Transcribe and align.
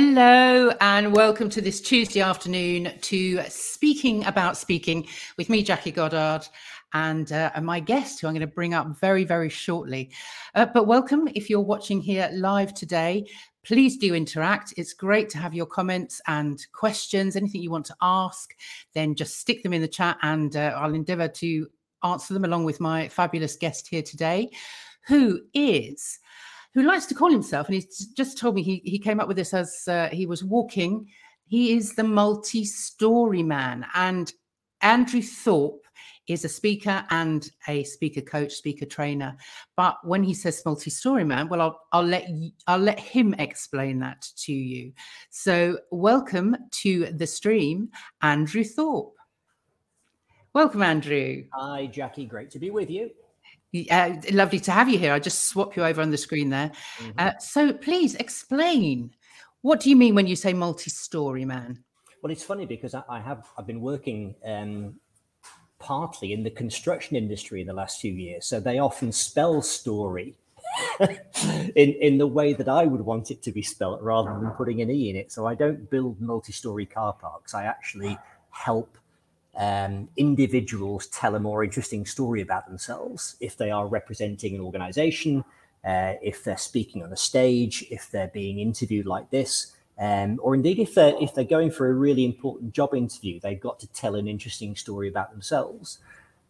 Hello, 0.00 0.70
and 0.80 1.12
welcome 1.12 1.48
to 1.50 1.60
this 1.60 1.80
Tuesday 1.80 2.20
afternoon 2.20 2.92
to 3.00 3.42
Speaking 3.48 4.24
About 4.26 4.56
Speaking 4.56 5.08
with 5.36 5.50
me, 5.50 5.60
Jackie 5.60 5.90
Goddard, 5.90 6.46
and, 6.94 7.32
uh, 7.32 7.50
and 7.56 7.66
my 7.66 7.80
guest, 7.80 8.20
who 8.20 8.28
I'm 8.28 8.32
going 8.32 8.42
to 8.42 8.46
bring 8.46 8.74
up 8.74 8.96
very, 9.00 9.24
very 9.24 9.48
shortly. 9.48 10.12
Uh, 10.54 10.66
but 10.66 10.86
welcome 10.86 11.28
if 11.34 11.50
you're 11.50 11.58
watching 11.58 12.00
here 12.00 12.30
live 12.32 12.74
today. 12.74 13.26
Please 13.66 13.96
do 13.96 14.14
interact. 14.14 14.72
It's 14.76 14.92
great 14.92 15.30
to 15.30 15.38
have 15.38 15.52
your 15.52 15.66
comments 15.66 16.20
and 16.28 16.64
questions, 16.72 17.34
anything 17.34 17.60
you 17.60 17.72
want 17.72 17.86
to 17.86 17.96
ask, 18.00 18.54
then 18.94 19.16
just 19.16 19.40
stick 19.40 19.64
them 19.64 19.72
in 19.72 19.82
the 19.82 19.88
chat 19.88 20.16
and 20.22 20.54
uh, 20.54 20.74
I'll 20.76 20.94
endeavor 20.94 21.26
to 21.26 21.66
answer 22.04 22.34
them 22.34 22.44
along 22.44 22.62
with 22.62 22.78
my 22.78 23.08
fabulous 23.08 23.56
guest 23.56 23.88
here 23.88 24.02
today, 24.02 24.50
who 25.08 25.40
is 25.54 26.20
who 26.74 26.82
likes 26.82 27.06
to 27.06 27.14
call 27.14 27.30
himself, 27.30 27.66
and 27.66 27.74
he's 27.74 28.06
just 28.08 28.38
told 28.38 28.54
me 28.54 28.62
he, 28.62 28.82
he 28.84 28.98
came 28.98 29.20
up 29.20 29.28
with 29.28 29.36
this 29.36 29.54
as 29.54 29.84
uh, 29.88 30.08
he 30.10 30.26
was 30.26 30.44
walking. 30.44 31.06
He 31.46 31.76
is 31.76 31.94
the 31.94 32.04
multi 32.04 32.64
story 32.64 33.42
man. 33.42 33.86
And 33.94 34.32
Andrew 34.80 35.22
Thorp 35.22 35.80
is 36.28 36.44
a 36.44 36.48
speaker 36.48 37.04
and 37.10 37.50
a 37.66 37.82
speaker 37.84 38.20
coach, 38.20 38.52
speaker 38.52 38.84
trainer. 38.84 39.36
But 39.76 39.96
when 40.04 40.22
he 40.22 40.34
says 40.34 40.62
multi-story 40.64 41.24
man, 41.24 41.48
well, 41.48 41.60
I'll, 41.60 41.80
I'll 41.92 42.04
let 42.04 42.28
you, 42.28 42.50
I'll 42.66 42.78
let 42.78 43.00
him 43.00 43.34
explain 43.34 43.98
that 44.00 44.26
to 44.44 44.52
you. 44.52 44.92
So, 45.30 45.78
welcome 45.90 46.56
to 46.82 47.06
the 47.06 47.26
stream, 47.26 47.88
Andrew 48.22 48.62
Thorp. 48.62 49.14
Welcome, 50.52 50.82
Andrew. 50.82 51.44
Hi, 51.52 51.86
Jackie. 51.86 52.26
Great 52.26 52.50
to 52.50 52.58
be 52.58 52.70
with 52.70 52.90
you. 52.90 53.10
Uh, 53.90 54.14
lovely 54.32 54.60
to 54.60 54.70
have 54.70 54.88
you 54.88 54.98
here. 54.98 55.12
I 55.12 55.18
just 55.18 55.44
swap 55.44 55.76
you 55.76 55.84
over 55.84 56.00
on 56.00 56.10
the 56.10 56.16
screen 56.16 56.48
there. 56.48 56.72
Mm-hmm. 56.98 57.10
Uh, 57.18 57.38
so 57.38 57.72
please 57.72 58.14
explain 58.14 59.10
what 59.62 59.80
do 59.80 59.90
you 59.90 59.96
mean 59.96 60.14
when 60.14 60.26
you 60.26 60.36
say 60.36 60.52
multi-story 60.52 61.44
man? 61.44 61.82
Well, 62.22 62.32
it's 62.32 62.44
funny 62.44 62.66
because 62.66 62.94
I, 62.94 63.02
I 63.08 63.20
have 63.20 63.46
I've 63.56 63.66
been 63.66 63.80
working 63.80 64.34
um, 64.44 64.94
partly 65.78 66.32
in 66.32 66.42
the 66.42 66.50
construction 66.50 67.16
industry 67.16 67.60
in 67.60 67.66
the 67.66 67.72
last 67.72 68.00
few 68.00 68.12
years, 68.12 68.46
so 68.46 68.60
they 68.60 68.78
often 68.78 69.12
spell 69.12 69.62
story 69.62 70.36
in 71.00 71.92
in 71.92 72.18
the 72.18 72.26
way 72.26 72.52
that 72.54 72.68
I 72.68 72.86
would 72.86 73.00
want 73.00 73.30
it 73.30 73.42
to 73.42 73.52
be 73.52 73.62
spelt 73.62 74.00
rather 74.00 74.30
than 74.40 74.50
putting 74.52 74.80
an 74.80 74.90
e 74.90 75.10
in 75.10 75.16
it. 75.16 75.30
So 75.30 75.46
I 75.46 75.54
don't 75.54 75.90
build 75.90 76.20
multi-story 76.20 76.86
car 76.86 77.12
parks. 77.12 77.54
I 77.54 77.64
actually 77.64 78.18
help 78.50 78.98
um, 79.58 80.08
individuals 80.16 81.08
tell 81.08 81.34
a 81.34 81.40
more 81.40 81.64
interesting 81.64 82.06
story 82.06 82.40
about 82.40 82.66
themselves 82.68 83.36
if 83.40 83.56
they 83.56 83.72
are 83.72 83.88
representing 83.88 84.54
an 84.54 84.60
organization, 84.60 85.44
uh, 85.84 86.14
if 86.22 86.44
they're 86.44 86.56
speaking 86.56 87.02
on 87.02 87.12
a 87.12 87.16
stage, 87.16 87.84
if 87.90 88.08
they're 88.10 88.28
being 88.28 88.60
interviewed 88.60 89.06
like 89.06 89.30
this, 89.30 89.74
um, 89.98 90.38
or 90.42 90.54
indeed 90.54 90.78
if 90.78 90.94
they're 90.94 91.14
if 91.20 91.34
they're 91.34 91.44
going 91.44 91.72
for 91.72 91.90
a 91.90 91.94
really 91.94 92.24
important 92.24 92.72
job 92.72 92.94
interview, 92.94 93.40
they've 93.40 93.60
got 93.60 93.80
to 93.80 93.88
tell 93.88 94.14
an 94.14 94.28
interesting 94.28 94.76
story 94.76 95.08
about 95.08 95.32
themselves. 95.32 95.98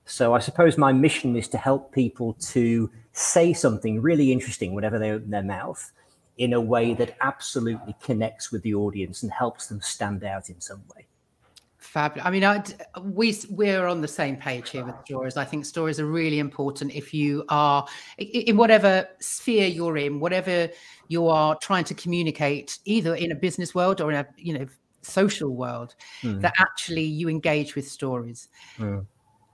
So 0.05 0.34
I 0.34 0.39
suppose 0.39 0.77
my 0.77 0.93
mission 0.93 1.34
is 1.34 1.48
to 1.48 1.59
help 1.59 1.93
people 1.93 2.34
to 2.53 2.91
say 3.12 3.55
something 3.55 4.03
really 4.03 4.33
interesting 4.33 4.75
whenever 4.75 4.98
they 4.98 5.11
open 5.11 5.31
their 5.31 5.43
mouth 5.43 5.93
in 6.37 6.53
a 6.53 6.61
way 6.61 6.95
that 6.95 7.17
absolutely 7.20 7.97
connects 8.03 8.53
with 8.53 8.62
the 8.62 8.75
audience 8.75 9.22
and 9.22 9.33
helps 9.33 9.67
them 9.67 9.81
stand 9.81 10.25
out 10.25 10.50
in 10.50 10.61
some 10.61 10.83
way. 10.95 11.06
Fabulous. 11.92 12.27
I 12.27 12.31
mean, 12.31 12.44
I, 12.44 12.62
we 13.03 13.34
we're 13.48 13.86
on 13.86 14.03
the 14.03 14.08
same 14.08 14.36
page 14.36 14.69
here 14.69 14.84
with 14.84 14.94
stories. 15.06 15.39
I 15.39 15.47
think 15.47 15.64
stories 15.64 15.98
are 15.98 16.05
really 16.05 16.39
important 16.39 16.92
if 16.92 17.14
you 17.14 17.47
are 17.48 17.86
in 18.19 18.58
whatever 18.58 19.08
sphere 19.20 19.67
you're 19.67 19.97
in, 19.97 20.21
whatever 20.21 20.69
you 21.09 21.28
are 21.28 21.56
trying 21.56 21.84
to 21.84 21.94
communicate, 21.94 22.78
either 22.84 23.15
in 23.15 23.32
a 23.32 23.34
business 23.34 23.75
world 23.75 24.03
or 24.03 24.12
in 24.12 24.19
a 24.19 24.27
you 24.37 24.59
know 24.59 24.66
social 25.00 25.56
world, 25.56 25.94
mm. 26.21 26.38
that 26.43 26.53
actually 26.59 27.04
you 27.04 27.31
engage 27.31 27.75
with 27.75 27.88
stories. 27.88 28.48
Mm. 28.77 29.06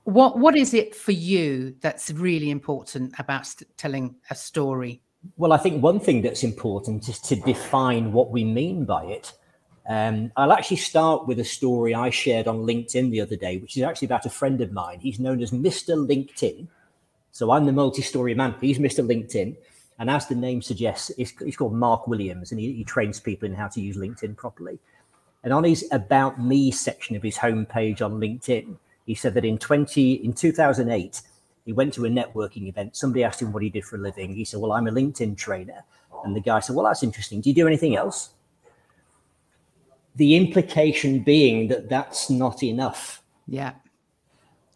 What 0.02 0.36
what 0.36 0.56
is 0.56 0.74
it 0.74 0.92
for 0.92 1.12
you 1.12 1.76
that's 1.82 2.10
really 2.10 2.50
important 2.50 3.14
about 3.20 3.46
telling 3.76 4.16
a 4.30 4.34
story? 4.34 5.02
Well, 5.36 5.52
I 5.52 5.58
think 5.58 5.84
one 5.84 6.00
thing 6.00 6.20
that's 6.20 6.42
important 6.42 7.08
is 7.08 7.20
to 7.20 7.36
define 7.36 8.12
what 8.12 8.32
we 8.32 8.42
mean 8.42 8.86
by 8.86 9.04
it. 9.04 9.32
Um, 9.86 10.32
I'll 10.36 10.52
actually 10.52 10.78
start 10.78 11.26
with 11.26 11.38
a 11.40 11.44
story 11.44 11.94
I 11.94 12.10
shared 12.10 12.48
on 12.48 12.58
LinkedIn 12.58 13.10
the 13.10 13.20
other 13.20 13.36
day, 13.36 13.58
which 13.58 13.76
is 13.76 13.82
actually 13.82 14.06
about 14.06 14.24
a 14.24 14.30
friend 14.30 14.60
of 14.60 14.72
mine. 14.72 15.00
He's 15.00 15.20
known 15.20 15.42
as 15.42 15.50
Mr. 15.50 15.94
LinkedIn. 15.94 16.66
So 17.32 17.50
I'm 17.50 17.66
the 17.66 17.72
multi 17.72 18.00
story 18.00 18.34
man. 18.34 18.54
He's 18.60 18.78
Mr. 18.78 19.06
LinkedIn. 19.06 19.56
And 19.98 20.10
as 20.10 20.26
the 20.26 20.34
name 20.34 20.62
suggests, 20.62 21.12
he's 21.16 21.56
called 21.56 21.74
Mark 21.74 22.08
Williams 22.08 22.50
and 22.50 22.60
he, 22.60 22.72
he, 22.72 22.84
trains 22.84 23.20
people 23.20 23.46
in 23.46 23.54
how 23.54 23.68
to 23.68 23.80
use 23.80 23.96
LinkedIn 23.96 24.36
properly. 24.36 24.78
And 25.44 25.52
on 25.52 25.62
his 25.62 25.86
About 25.92 26.42
Me 26.42 26.70
section 26.70 27.14
of 27.14 27.22
his 27.22 27.36
homepage 27.36 28.02
on 28.02 28.18
LinkedIn, 28.18 28.76
he 29.06 29.14
said 29.14 29.34
that 29.34 29.44
in 29.44 29.58
20, 29.58 30.14
in 30.14 30.32
2008, 30.32 31.20
he 31.64 31.72
went 31.72 31.94
to 31.94 32.06
a 32.06 32.08
networking 32.08 32.66
event. 32.66 32.96
Somebody 32.96 33.22
asked 33.22 33.42
him 33.42 33.52
what 33.52 33.62
he 33.62 33.70
did 33.70 33.84
for 33.84 33.96
a 33.96 34.00
living. 34.00 34.34
He 34.34 34.44
said, 34.44 34.60
Well, 34.60 34.72
I'm 34.72 34.86
a 34.86 34.90
LinkedIn 34.90 35.36
trainer. 35.36 35.84
And 36.24 36.34
the 36.34 36.40
guy 36.40 36.60
said, 36.60 36.74
Well, 36.74 36.86
that's 36.86 37.02
interesting. 37.02 37.40
Do 37.40 37.50
you 37.50 37.54
do 37.54 37.66
anything 37.66 37.94
else? 37.96 38.30
The 40.16 40.36
implication 40.36 41.20
being 41.20 41.68
that 41.68 41.88
that's 41.88 42.30
not 42.30 42.62
enough. 42.62 43.22
Yeah. 43.46 43.72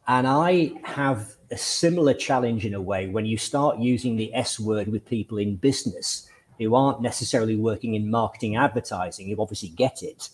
And 0.06 0.26
I 0.26 0.72
have 0.84 1.37
a 1.50 1.56
similar 1.56 2.15
challenge 2.15 2.65
in 2.65 2.75
a 2.75 2.81
way 2.81 3.09
when 3.09 3.26
you 3.26 3.37
start 3.37 3.78
using 3.78 4.16
the 4.16 4.34
S 4.34 4.59
word 4.59 4.88
with 4.88 5.06
people 5.06 5.38
in 5.38 5.56
business 5.56 6.28
who 6.59 6.75
aren't 6.75 7.00
necessarily 7.00 7.56
working 7.56 7.94
in 7.94 8.10
marketing 8.10 8.56
advertising, 8.56 9.28
who 9.28 9.41
obviously 9.41 9.69
get 9.69 10.03
it. 10.03 10.31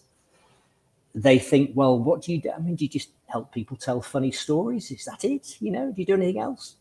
They 1.15 1.39
think, 1.39 1.73
well, 1.75 1.99
what 1.99 2.23
do 2.23 2.33
you 2.33 2.41
do? 2.41 2.51
I 2.51 2.59
mean, 2.59 2.77
do 2.77 2.85
you 2.85 2.89
just 2.89 3.11
help 3.27 3.53
people 3.53 3.77
tell 3.77 4.01
funny 4.01 4.33
stories? 4.33 4.91
Is 4.91 5.05
that 5.05 5.25
it? 5.25 5.57
You 5.61 5.71
know, 5.71 5.93
do 5.93 6.01
you 6.01 6.07
do 6.07 6.15
anything 6.15 6.41
else? 6.41 6.77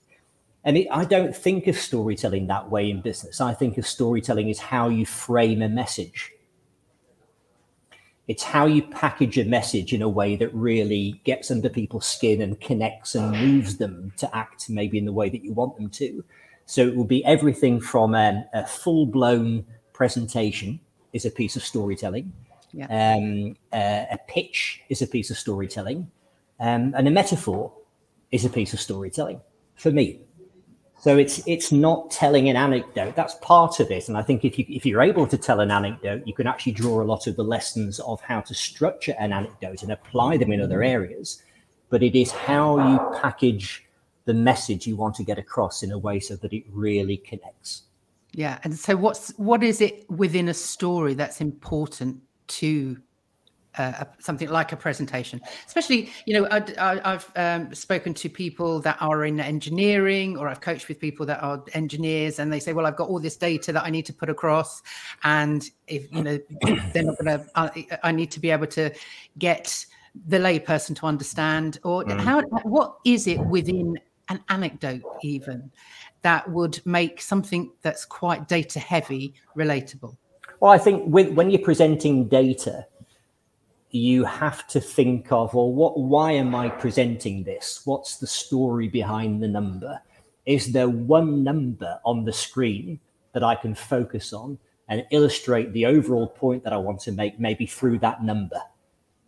And 0.63 0.77
it, 0.77 0.87
I 0.89 1.03
don't 1.03 1.35
think 1.35 1.67
of 1.67 1.75
storytelling 1.77 2.47
that 2.47 2.69
way 2.69 2.89
in 2.89 3.01
business. 3.01 3.41
I 3.41 3.53
think 3.53 3.77
of 3.77 3.85
storytelling 3.85 4.49
as 4.49 4.59
how 4.59 4.87
you 4.89 5.05
frame 5.05 5.61
a 5.61 5.69
message 5.69 6.32
it's 8.27 8.43
how 8.43 8.65
you 8.65 8.81
package 8.81 9.37
a 9.37 9.43
message 9.43 9.93
in 9.93 10.01
a 10.01 10.07
way 10.07 10.35
that 10.37 10.53
really 10.53 11.21
gets 11.25 11.51
under 11.51 11.69
people's 11.69 12.05
skin 12.05 12.41
and 12.41 12.59
connects 12.61 13.15
and 13.15 13.31
moves 13.31 13.77
them 13.77 14.13
to 14.17 14.33
act 14.35 14.69
maybe 14.69 14.97
in 14.97 15.05
the 15.05 15.11
way 15.11 15.29
that 15.29 15.43
you 15.43 15.51
want 15.51 15.75
them 15.75 15.89
to. 15.89 16.23
So 16.65 16.87
it 16.87 16.95
will 16.95 17.03
be 17.05 17.23
everything 17.25 17.81
from 17.81 18.15
um, 18.15 18.45
a 18.53 18.65
full 18.65 19.05
blown 19.05 19.65
presentation 19.91 20.79
is 21.11 21.25
a 21.25 21.31
piece 21.31 21.55
of 21.57 21.63
storytelling. 21.63 22.31
Yeah. 22.71 22.85
Um, 22.85 23.55
uh, 23.71 24.05
a 24.11 24.17
pitch 24.27 24.81
is 24.89 25.01
a 25.01 25.07
piece 25.07 25.29
of 25.29 25.37
storytelling, 25.37 26.09
um, 26.59 26.93
and 26.97 27.07
a 27.07 27.11
metaphor 27.11 27.71
is 28.31 28.45
a 28.45 28.49
piece 28.49 28.73
of 28.73 28.79
storytelling 28.79 29.41
for 29.75 29.91
me. 29.91 30.21
So 31.03 31.17
it's 31.17 31.45
it's 31.45 31.73
not 31.73 32.11
telling 32.11 32.47
an 32.47 32.55
anecdote. 32.55 33.13
That's 33.13 33.35
part 33.41 33.81
of 33.81 33.91
it. 33.91 34.07
And 34.07 34.17
I 34.17 34.21
think 34.21 34.45
if 34.45 34.57
you 34.57 34.63
if 34.69 34.85
you're 34.85 35.01
able 35.01 35.27
to 35.27 35.37
tell 35.37 35.59
an 35.59 35.69
anecdote, 35.69 36.25
you 36.25 36.33
can 36.33 36.47
actually 36.47 36.71
draw 36.71 37.01
a 37.01 37.03
lot 37.03 37.27
of 37.27 37.35
the 37.35 37.43
lessons 37.43 37.99
of 37.99 38.21
how 38.21 38.39
to 38.39 38.53
structure 38.53 39.13
an 39.19 39.33
anecdote 39.33 39.83
and 39.83 39.91
apply 39.91 40.37
them 40.37 40.53
in 40.53 40.61
other 40.61 40.81
areas. 40.81 41.43
But 41.89 42.03
it 42.03 42.17
is 42.17 42.31
how 42.31 42.77
you 42.89 43.19
package 43.19 43.85
the 44.23 44.33
message 44.33 44.87
you 44.87 44.95
want 44.95 45.15
to 45.15 45.25
get 45.25 45.37
across 45.37 45.83
in 45.83 45.91
a 45.91 45.97
way 45.97 46.21
so 46.21 46.37
that 46.37 46.53
it 46.53 46.63
really 46.71 47.17
connects. 47.17 47.81
Yeah. 48.31 48.59
And 48.63 48.79
so 48.79 48.95
what's 48.95 49.31
what 49.31 49.61
is 49.61 49.81
it 49.81 50.09
within 50.09 50.47
a 50.47 50.53
story 50.53 51.15
that's 51.15 51.41
important 51.41 52.21
to 52.59 52.97
uh, 53.77 54.05
something 54.19 54.49
like 54.49 54.71
a 54.71 54.77
presentation 54.77 55.41
especially 55.65 56.11
you 56.25 56.33
know 56.33 56.47
I, 56.51 56.99
have 57.03 57.31
um, 57.35 57.73
spoken 57.73 58.13
to 58.15 58.29
people 58.29 58.79
that 58.81 58.97
are 59.01 59.25
in 59.25 59.39
engineering 59.39 60.37
or 60.37 60.47
i've 60.47 60.61
coached 60.61 60.87
with 60.87 60.99
people 60.99 61.25
that 61.25 61.41
are 61.41 61.63
engineers 61.73 62.39
and 62.39 62.51
they 62.51 62.59
say 62.59 62.73
well 62.73 62.85
i've 62.85 62.95
got 62.95 63.09
all 63.09 63.19
this 63.19 63.35
data 63.35 63.71
that 63.73 63.83
i 63.83 63.89
need 63.89 64.05
to 64.05 64.13
put 64.13 64.29
across 64.29 64.81
and 65.23 65.69
if 65.87 66.11
you 66.13 66.23
know 66.23 66.39
they're 66.93 67.03
not 67.03 67.17
going 67.17 67.39
to 67.39 67.45
I, 67.55 67.87
I, 68.03 68.11
need 68.11 68.31
to 68.31 68.39
be 68.39 68.51
able 68.51 68.67
to 68.67 68.91
get 69.37 69.85
the 70.27 70.37
layperson 70.37 70.95
to 70.97 71.05
understand 71.05 71.79
or 71.83 72.03
mm. 72.03 72.19
how 72.19 72.41
what 72.63 72.97
is 73.05 73.27
it 73.27 73.39
within 73.39 73.97
an 74.29 74.39
anecdote 74.49 75.01
even 75.23 75.71
that 76.21 76.49
would 76.49 76.79
make 76.85 77.21
something 77.21 77.71
that's 77.81 78.05
quite 78.05 78.47
data 78.47 78.79
heavy 78.79 79.33
relatable 79.57 80.15
well 80.59 80.71
i 80.71 80.77
think 80.77 81.03
with, 81.07 81.29
when 81.33 81.49
you're 81.49 81.61
presenting 81.61 82.27
data 82.27 82.85
you 83.93 84.25
have 84.25 84.67
to 84.69 84.81
think 84.81 85.31
of, 85.31 85.53
well, 85.53 85.71
what? 85.71 85.99
Why 85.99 86.31
am 86.31 86.55
I 86.55 86.67
presenting 86.67 87.43
this? 87.43 87.81
What's 87.85 88.17
the 88.17 88.25
story 88.25 88.87
behind 88.87 89.41
the 89.41 89.47
number? 89.47 90.01
Is 90.47 90.73
there 90.73 90.89
one 90.89 91.43
number 91.43 91.99
on 92.03 92.25
the 92.25 92.33
screen 92.33 92.99
that 93.33 93.43
I 93.43 93.53
can 93.53 93.75
focus 93.75 94.33
on 94.33 94.57
and 94.89 95.05
illustrate 95.11 95.73
the 95.73 95.85
overall 95.85 96.25
point 96.25 96.63
that 96.63 96.73
I 96.73 96.77
want 96.77 97.01
to 97.01 97.11
make, 97.11 97.39
maybe 97.39 97.67
through 97.67 97.99
that 97.99 98.23
number? 98.23 98.59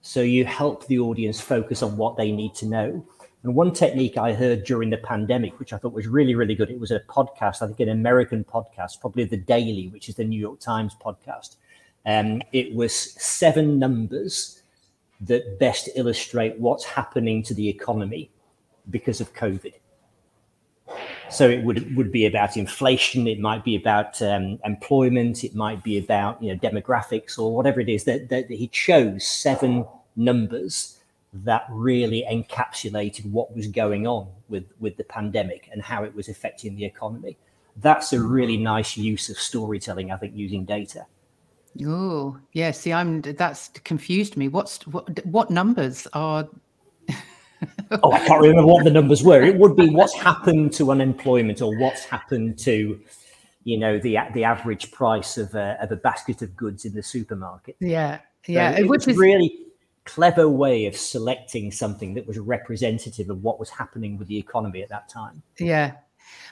So 0.01 0.21
you 0.21 0.45
help 0.45 0.87
the 0.87 0.97
audience 0.97 1.39
focus 1.39 1.83
on 1.83 1.95
what 1.95 2.17
they 2.17 2.31
need 2.31 2.55
to 2.55 2.65
know. 2.65 3.05
And 3.43 3.53
one 3.53 3.71
technique 3.71 4.17
I 4.17 4.33
heard 4.33 4.63
during 4.63 4.89
the 4.89 4.97
pandemic, 4.97 5.59
which 5.59 5.73
I 5.73 5.77
thought 5.77 5.93
was 5.93 6.07
really, 6.07 6.33
really 6.33 6.55
good, 6.55 6.71
it 6.71 6.79
was 6.79 6.89
a 6.89 7.01
podcast, 7.01 7.61
I 7.61 7.67
think 7.67 7.79
an 7.81 7.89
American 7.89 8.43
podcast, 8.43 8.99
probably 8.99 9.25
The 9.25 9.37
Daily, 9.37 9.89
which 9.89 10.09
is 10.09 10.15
the 10.15 10.23
New 10.23 10.39
York 10.39 10.59
Times 10.59 10.95
podcast 10.99 11.57
Um, 12.05 12.41
it 12.51 12.73
was 12.73 12.93
seven 13.21 13.79
numbers 13.79 14.61
that 15.21 15.59
best 15.59 15.89
illustrate 15.95 16.59
what's 16.59 16.83
happening 16.83 17.41
to 17.43 17.53
the 17.53 17.67
economy 17.67 18.29
because 18.89 19.21
of 19.21 19.33
COVID. 19.33 19.73
So 21.29 21.49
it 21.49 21.63
would 21.63 21.95
would 21.95 22.11
be 22.11 22.27
about 22.27 22.57
inflation. 22.57 23.27
It 23.27 23.39
might 23.39 23.63
be 23.63 23.75
about 23.75 24.21
um, 24.21 24.59
employment. 24.63 25.43
It 25.43 25.55
might 25.55 25.83
be 25.83 25.97
about 25.97 26.41
you 26.41 26.53
know 26.53 26.59
demographics 26.59 27.39
or 27.39 27.55
whatever 27.55 27.79
it 27.79 27.89
is. 27.89 28.03
That, 28.03 28.29
that 28.29 28.49
he 28.49 28.67
chose 28.67 29.25
seven 29.25 29.85
numbers 30.15 30.99
that 31.33 31.65
really 31.69 32.23
encapsulated 32.31 33.29
what 33.31 33.55
was 33.55 33.67
going 33.67 34.05
on 34.05 34.27
with 34.47 34.65
with 34.79 34.97
the 34.97 35.03
pandemic 35.03 35.67
and 35.71 35.81
how 35.81 36.03
it 36.03 36.13
was 36.15 36.29
affecting 36.29 36.75
the 36.75 36.85
economy. 36.85 37.37
That's 37.77 38.13
a 38.13 38.21
really 38.21 38.57
nice 38.57 38.95
use 38.95 39.29
of 39.29 39.37
storytelling, 39.37 40.11
I 40.11 40.17
think, 40.17 40.35
using 40.35 40.63
data. 40.63 41.07
Oh, 41.83 42.37
yeah. 42.53 42.71
See, 42.71 42.93
I'm 42.93 43.21
that's 43.21 43.69
confused 43.83 44.37
me. 44.37 44.47
What's 44.47 44.85
what? 44.87 45.25
What 45.25 45.49
numbers 45.49 46.07
are? 46.13 46.47
oh, 47.91 48.11
I 48.11 48.19
can't 48.25 48.41
remember 48.41 48.65
what 48.65 48.83
the 48.83 48.91
numbers 48.91 49.23
were. 49.23 49.41
It 49.41 49.57
would 49.57 49.75
be 49.75 49.89
what's 49.89 50.13
happened 50.13 50.73
to 50.73 50.91
unemployment 50.91 51.61
or 51.61 51.77
what's 51.77 52.05
happened 52.05 52.57
to, 52.59 52.99
you 53.63 53.77
know, 53.77 53.99
the 53.99 54.17
the 54.33 54.43
average 54.43 54.91
price 54.91 55.37
of 55.37 55.53
a, 55.55 55.77
of 55.81 55.91
a 55.91 55.95
basket 55.97 56.41
of 56.41 56.55
goods 56.55 56.85
in 56.85 56.93
the 56.93 57.03
supermarket. 57.03 57.75
Yeah, 57.79 58.19
yeah. 58.47 58.75
So 58.75 58.83
it 58.83 58.87
was 58.87 59.07
really 59.07 59.65
clever 60.05 60.47
way 60.47 60.85
of 60.85 60.95
selecting 60.95 61.71
something 61.71 62.13
that 62.13 62.27
was 62.27 62.37
representative 62.37 63.29
of 63.29 63.43
what 63.43 63.59
was 63.59 63.69
happening 63.69 64.17
with 64.17 64.27
the 64.27 64.37
economy 64.37 64.81
at 64.81 64.89
that 64.89 65.09
time. 65.09 65.41
Yeah, 65.57 65.93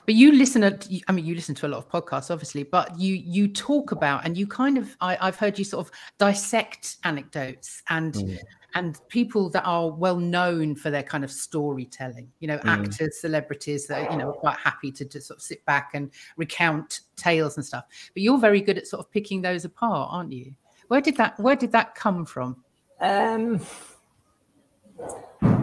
but 0.05 0.15
you 0.15 0.31
listen 0.31 0.61
to 0.61 1.01
i 1.07 1.11
mean 1.11 1.25
you 1.25 1.35
listen 1.35 1.55
to 1.55 1.67
a 1.67 1.69
lot 1.69 1.77
of 1.77 1.89
podcasts 1.89 2.31
obviously 2.31 2.63
but 2.63 2.97
you 2.99 3.15
you 3.15 3.47
talk 3.47 3.91
about 3.91 4.25
and 4.25 4.37
you 4.37 4.47
kind 4.47 4.77
of 4.77 4.95
I, 5.01 5.15
have 5.25 5.35
heard 5.35 5.57
you 5.57 5.65
sort 5.65 5.85
of 5.85 5.91
dissect 6.17 6.97
anecdotes 7.03 7.83
and 7.89 8.13
mm. 8.13 8.39
and 8.75 8.99
people 9.09 9.49
that 9.51 9.63
are 9.63 9.89
well 9.89 10.17
known 10.17 10.75
for 10.75 10.89
their 10.89 11.03
kind 11.03 11.23
of 11.23 11.31
storytelling 11.31 12.29
you 12.39 12.47
know 12.47 12.57
mm. 12.59 12.65
actors 12.65 13.19
celebrities 13.19 13.87
that 13.87 14.11
you 14.11 14.17
know 14.17 14.29
are 14.29 14.33
quite 14.33 14.57
happy 14.57 14.91
to 14.91 15.05
just 15.05 15.27
sort 15.27 15.37
of 15.37 15.43
sit 15.43 15.63
back 15.65 15.91
and 15.93 16.11
recount 16.37 17.01
tales 17.15 17.57
and 17.57 17.65
stuff 17.65 17.85
but 18.13 18.23
you're 18.23 18.39
very 18.39 18.61
good 18.61 18.77
at 18.77 18.87
sort 18.87 18.99
of 18.99 19.11
picking 19.11 19.41
those 19.41 19.65
apart 19.65 20.09
aren't 20.11 20.31
you 20.31 20.53
where 20.87 21.01
did 21.01 21.17
that 21.17 21.39
where 21.39 21.55
did 21.55 21.71
that 21.71 21.95
come 21.95 22.25
from 22.25 22.63
um 22.99 23.59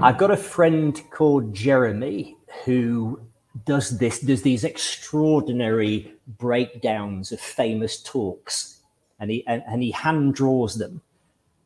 I've 0.03 0.19
got 0.19 0.31
a 0.31 0.37
friend 0.37 1.01
called 1.11 1.55
Jeremy 1.55 2.37
who 2.65 3.21
does 3.65 3.99
this 3.99 4.21
does 4.21 4.43
these 4.43 4.65
extraordinary 4.65 6.15
breakdowns 6.39 7.33
of 7.33 7.41
famous 7.41 8.01
talks 8.03 8.81
and 9.19 9.31
he 9.31 9.47
and, 9.47 9.63
and 9.67 9.83
he 9.83 9.91
hand 9.91 10.35
draws 10.35 10.77
them 10.77 11.03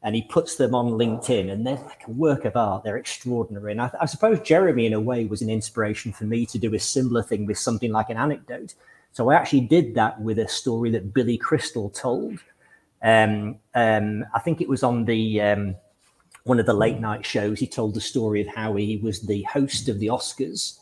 and 0.03 0.15
he 0.15 0.23
puts 0.23 0.57
them 0.57 0.75
on 0.75 0.93
linkedin 0.93 1.51
and 1.51 1.67
they're 1.67 1.77
like 1.77 2.07
a 2.07 2.11
work 2.11 2.45
of 2.45 2.57
art 2.57 2.85
they're 2.85 2.97
extraordinary. 2.97 3.73
And 3.73 3.83
I, 3.83 3.91
I, 4.01 4.07
suppose 4.07 4.41
jeremy 4.41 4.87
in 4.87 4.93
a 4.95 5.01
way 5.01 5.27
was 5.27 5.43
an 5.43 5.51
inspiration 5.51 6.13
for 6.13 6.25
me 6.25 6.47
to 6.47 6.59
do 6.59 6.75
a 6.75 6.79
similar 6.79 7.23
thing 7.23 7.47
with 7.47 7.59
something 7.59 7.93
like 7.93 8.09
an 8.11 8.17
anecdote. 8.17 8.75
So 9.13 9.31
i 9.31 9.35
actually 9.35 9.61
did 9.61 9.95
that 9.95 10.21
with 10.21 10.39
a 10.39 10.49
story 10.49 10.91
that 10.91 11.13
billy 11.13 11.37
crystal 11.39 11.91
told. 11.91 12.39
Um, 13.03 13.57
um, 13.75 14.25
i 14.35 14.39
think 14.39 14.63
it 14.63 14.69
was 14.69 14.83
on 14.83 15.05
the 15.05 15.41
um, 15.43 15.77
one 16.45 16.59
of 16.59 16.65
the 16.65 16.73
late 16.73 16.99
night 16.99 17.27
shows. 17.27 17.61
He 17.61 17.67
told 17.67 17.93
the 17.93 18.01
story 18.01 18.41
of 18.41 18.47
how 18.47 18.75
he 18.77 18.97
was 18.97 19.21
the 19.21 19.43
host 19.43 19.91
of 19.91 19.99
the 19.99 20.07
oscars 20.07 20.79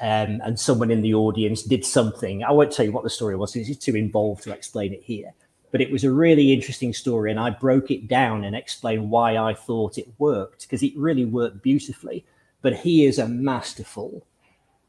um, 0.00 0.40
and 0.44 0.58
someone 0.58 0.90
in 0.90 1.02
the 1.02 1.14
audience 1.14 1.62
did 1.62 1.84
something. 1.84 2.44
I 2.44 2.52
won't 2.52 2.72
tell 2.72 2.84
you 2.84 2.92
what 2.92 3.04
the 3.04 3.10
story 3.10 3.36
was; 3.36 3.56
it's 3.56 3.84
too 3.84 3.96
involved 3.96 4.42
to 4.44 4.52
explain 4.52 4.92
it 4.92 5.02
here. 5.02 5.32
But 5.72 5.80
it 5.80 5.90
was 5.90 6.04
a 6.04 6.12
really 6.12 6.52
interesting 6.52 6.92
story, 6.92 7.30
and 7.30 7.40
I 7.40 7.50
broke 7.50 7.90
it 7.90 8.08
down 8.08 8.44
and 8.44 8.54
explained 8.54 9.10
why 9.10 9.36
I 9.36 9.54
thought 9.54 9.98
it 9.98 10.08
worked 10.18 10.62
because 10.62 10.82
it 10.82 10.96
really 10.96 11.24
worked 11.24 11.62
beautifully. 11.62 12.24
But 12.62 12.74
he 12.74 13.04
is 13.04 13.18
a 13.18 13.28
masterful 13.28 14.26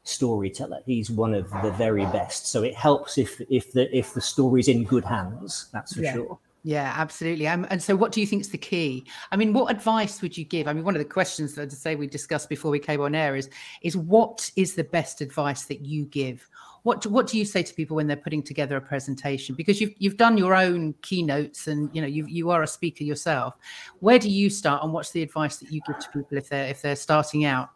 storyteller. 0.08 0.80
He's 0.86 1.10
one 1.10 1.34
of 1.34 1.50
the 1.62 1.72
very 1.72 2.04
best. 2.06 2.48
So 2.48 2.62
it 2.62 2.74
helps 2.74 3.18
if 3.18 3.40
if 3.50 3.72
the 3.72 3.94
if 3.96 4.14
the 4.14 4.20
story's 4.20 4.68
in 4.68 4.84
good 4.84 5.04
hands. 5.04 5.68
That's 5.72 5.94
for 5.94 6.02
yeah. 6.02 6.14
sure. 6.14 6.38
Yeah, 6.68 6.92
absolutely. 6.94 7.48
Um, 7.48 7.66
and 7.70 7.82
so, 7.82 7.96
what 7.96 8.12
do 8.12 8.20
you 8.20 8.26
think 8.26 8.42
is 8.42 8.50
the 8.50 8.58
key? 8.58 9.06
I 9.32 9.36
mean, 9.36 9.54
what 9.54 9.74
advice 9.74 10.20
would 10.20 10.36
you 10.36 10.44
give? 10.44 10.68
I 10.68 10.74
mean, 10.74 10.84
one 10.84 10.94
of 10.94 10.98
the 10.98 11.08
questions 11.08 11.54
that 11.54 11.70
to 11.70 11.76
say 11.76 11.96
we 11.96 12.06
discussed 12.06 12.50
before 12.50 12.70
we 12.70 12.78
came 12.78 13.00
on 13.00 13.14
air 13.14 13.36
is 13.36 13.48
is 13.80 13.96
what 13.96 14.50
is 14.54 14.74
the 14.74 14.84
best 14.84 15.22
advice 15.22 15.64
that 15.64 15.80
you 15.80 16.04
give? 16.04 16.46
What 16.82 17.06
what 17.06 17.26
do 17.26 17.38
you 17.38 17.46
say 17.46 17.62
to 17.62 17.72
people 17.72 17.96
when 17.96 18.06
they're 18.06 18.18
putting 18.18 18.42
together 18.42 18.76
a 18.76 18.82
presentation? 18.82 19.54
Because 19.54 19.80
you've 19.80 19.94
you've 19.96 20.18
done 20.18 20.36
your 20.36 20.54
own 20.54 20.92
keynotes 21.00 21.68
and 21.68 21.88
you 21.94 22.02
know 22.02 22.06
you 22.06 22.26
you 22.26 22.50
are 22.50 22.62
a 22.62 22.66
speaker 22.66 23.02
yourself. 23.02 23.54
Where 24.00 24.18
do 24.18 24.28
you 24.28 24.50
start, 24.50 24.84
and 24.84 24.92
what's 24.92 25.12
the 25.12 25.22
advice 25.22 25.56
that 25.60 25.72
you 25.72 25.80
give 25.86 25.98
to 25.98 26.10
people 26.10 26.36
if 26.36 26.50
they're 26.50 26.68
if 26.68 26.82
they're 26.82 26.96
starting 26.96 27.46
out? 27.46 27.70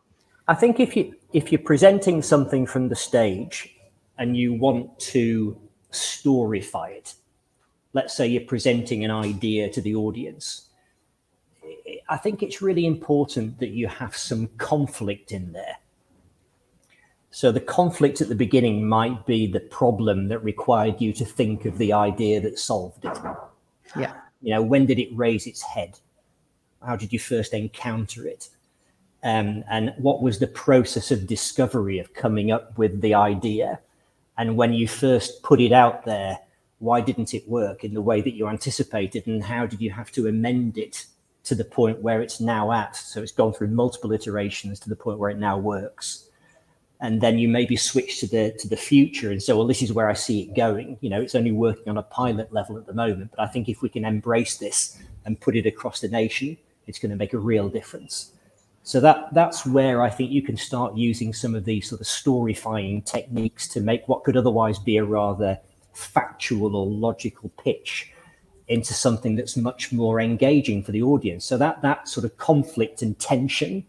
I 0.49 0.55
think 0.55 0.81
if 0.81 0.95
you 0.99 1.15
if 1.33 1.51
you're 1.51 1.63
presenting 1.63 2.21
something 2.21 2.67
from 2.67 2.91
the 2.91 2.97
stage 2.97 3.75
and 4.19 4.37
you 4.37 4.53
want 4.53 4.99
to 5.13 5.59
storyfy 5.93 6.91
it 6.91 7.15
let's 7.93 8.17
say 8.17 8.27
you're 8.27 8.43
presenting 8.43 9.05
an 9.05 9.11
idea 9.11 9.69
to 9.71 9.81
the 9.81 9.95
audience, 9.95 10.69
I 12.09 12.17
think 12.17 12.43
it's 12.43 12.63
really 12.63 12.87
important 12.87 13.59
that 13.61 13.71
you 13.71 13.87
have 13.89 14.17
some 14.17 14.49
conflict 14.59 15.33
in 15.33 15.53
there. 15.53 15.77
So 17.31 17.51
the 17.51 17.61
conflict 17.61 18.21
at 18.21 18.29
the 18.29 18.35
beginning 18.35 18.87
might 18.87 19.25
be 19.25 19.47
the 19.47 19.61
problem 19.61 20.29
that 20.29 20.45
required 20.45 21.01
you 21.01 21.15
to 21.15 21.25
think 21.25 21.65
of 21.65 21.79
the 21.79 21.93
idea 21.93 22.41
that 22.43 22.59
solved 22.59 23.05
it. 23.07 23.19
Yeah. 23.97 24.13
You 24.43 24.55
know, 24.55 24.63
when 24.63 24.85
did 24.85 24.99
it 24.99 25.09
raise 25.15 25.47
its 25.47 25.63
head? 25.63 25.99
How 26.85 26.97
did 26.97 27.13
you 27.13 27.19
first 27.19 27.55
encounter 27.55 28.27
it? 28.27 28.51
Um, 29.23 29.65
and 29.71 29.95
what 29.97 30.21
was 30.21 30.41
the 30.41 30.49
process 30.49 31.11
of 31.11 31.27
discovery 31.27 31.99
of 31.99 32.13
coming 32.13 32.51
up 32.51 32.77
with 32.77 33.01
the 33.01 33.15
idea? 33.15 33.81
And 34.37 34.57
when 34.57 34.73
you 34.75 34.89
first 34.89 35.43
put 35.43 35.61
it 35.61 35.73
out 35.73 36.05
there, 36.05 36.39
why 36.83 37.01
didn't 37.01 37.33
it 37.33 37.49
work 37.49 37.85
in 37.85 37.95
the 37.95 38.03
way 38.03 38.21
that 38.21 38.35
you 38.35 38.49
anticipated 38.49 39.29
and 39.29 39.45
how 39.45 39.65
did 39.65 39.81
you 39.81 39.89
have 39.93 40.11
to 40.11 40.27
amend 40.27 40.77
it 40.77 41.07
to 41.45 41.55
the 41.55 41.65
point 41.65 42.03
where 42.03 42.21
it's 42.21 42.41
now 42.41 42.73
at? 42.73 42.97
So 42.97 43.23
it's 43.23 43.31
gone 43.31 43.53
through 43.53 43.69
multiple 43.69 44.13
iterations 44.13 44.81
to 44.81 44.89
the 44.89 44.97
point 44.97 45.21
where 45.21 45.31
it 45.31 45.39
now 45.39 45.57
works. 45.59 46.29
And 47.01 47.21
then 47.21 47.39
you 47.39 47.47
maybe 47.49 47.77
switch 47.77 48.19
to 48.21 48.27
the 48.27 48.53
to 48.59 48.69
the 48.69 48.77
future 48.77 49.31
and 49.31 49.41
say 49.41 49.53
well 49.53 49.67
this 49.67 49.83
is 49.83 49.93
where 49.93 50.09
i 50.09 50.13
see 50.13 50.43
it 50.43 50.57
going. 50.57 50.99
You 51.01 51.11
know 51.11 51.21
it's 51.21 51.37
only 51.37 51.53
working 51.53 51.89
on 51.89 51.99
a 51.99 52.03
pilot 52.03 52.53
level 52.53 52.77
at 52.77 52.87
the 52.87 52.95
moment 52.95 53.31
but 53.31 53.41
i 53.41 53.47
think 53.47 53.69
if 53.69 53.81
we 53.83 53.89
can 53.89 54.05
embrace 54.05 54.57
this 54.57 54.99
and 55.25 55.41
put 55.41 55.57
it 55.57 55.67
across 55.67 56.01
the 56.01 56.09
nation 56.09 56.57
it's 56.89 56.99
going 56.99 57.11
to 57.11 57.17
make 57.17 57.33
a 57.33 57.39
real 57.39 57.69
difference. 57.69 58.33
So 58.83 58.99
that 59.01 59.33
that's 59.33 59.65
where 59.65 60.03
i 60.03 60.11
think 60.11 60.33
you 60.33 60.43
can 60.43 60.57
start 60.57 60.97
using 60.97 61.33
some 61.33 61.55
of 61.55 61.65
these 61.65 61.89
sort 61.89 62.01
of 62.01 62.09
storyfying 62.09 63.05
techniques 63.05 63.69
to 63.69 63.81
make 63.81 64.09
what 64.09 64.25
could 64.25 64.37
otherwise 64.37 64.79
be 64.81 64.97
a 64.97 65.05
rather 65.05 65.61
factual 65.93 66.77
or 66.77 66.87
logical 66.87 67.51
pitch 67.63 68.13
into 68.69 68.95
something 68.95 69.37
that's 69.37 69.57
much 69.57 69.93
more 69.93 70.21
engaging 70.21 70.83
for 70.83 70.93
the 70.93 71.03
audience. 71.03 71.45
So 71.45 71.57
that 71.59 71.83
that 71.83 72.09
sort 72.09 72.25
of 72.25 72.37
conflict 72.39 73.03
and 73.03 73.19
tension, 73.19 73.85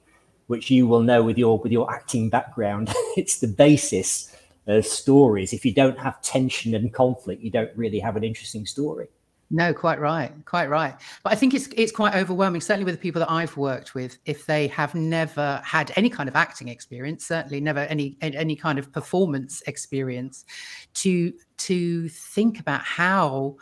which 0.48 0.70
you 0.70 0.88
will 0.88 1.02
know 1.02 1.24
with 1.24 1.38
your 1.38 1.58
with 1.60 1.72
your 1.72 1.92
acting 1.94 2.30
background, 2.30 2.90
it's 3.18 3.40
the 3.40 3.48
basis 3.48 4.36
of 4.68 4.86
stories. 4.86 5.54
If 5.54 5.66
you 5.66 5.74
don't 5.74 6.00
have 6.00 6.22
tension 6.22 6.74
and 6.74 6.94
conflict, 6.94 7.42
you 7.42 7.52
don't 7.52 7.72
really 7.76 8.00
have 8.00 8.16
an 8.16 8.24
interesting 8.24 8.66
story. 8.66 9.08
No, 9.56 9.72
quite 9.72 10.00
right, 10.00 10.32
quite 10.46 10.68
right. 10.68 10.96
But 11.24 11.32
I 11.32 11.36
think 11.36 11.54
it's 11.54 11.68
it's 11.78 11.92
quite 11.92 12.16
overwhelming, 12.16 12.60
certainly 12.60 12.86
with 12.86 12.96
the 12.96 13.02
people 13.02 13.20
that 13.20 13.30
I've 13.30 13.56
worked 13.56 13.94
with, 13.94 14.18
if 14.26 14.48
they 14.48 14.66
have 14.70 14.96
never 14.96 15.62
had 15.64 15.92
any 15.96 16.10
kind 16.10 16.28
of 16.28 16.36
acting 16.36 16.70
experience, 16.70 17.28
certainly 17.28 17.62
never 17.62 17.82
any 17.82 18.18
any 18.22 18.56
kind 18.56 18.80
of 18.80 18.92
performance 18.92 19.62
experience, 19.68 20.46
to 20.96 21.34
to 21.58 22.10
think 22.10 22.60
about 22.60 22.82
how 22.82 23.58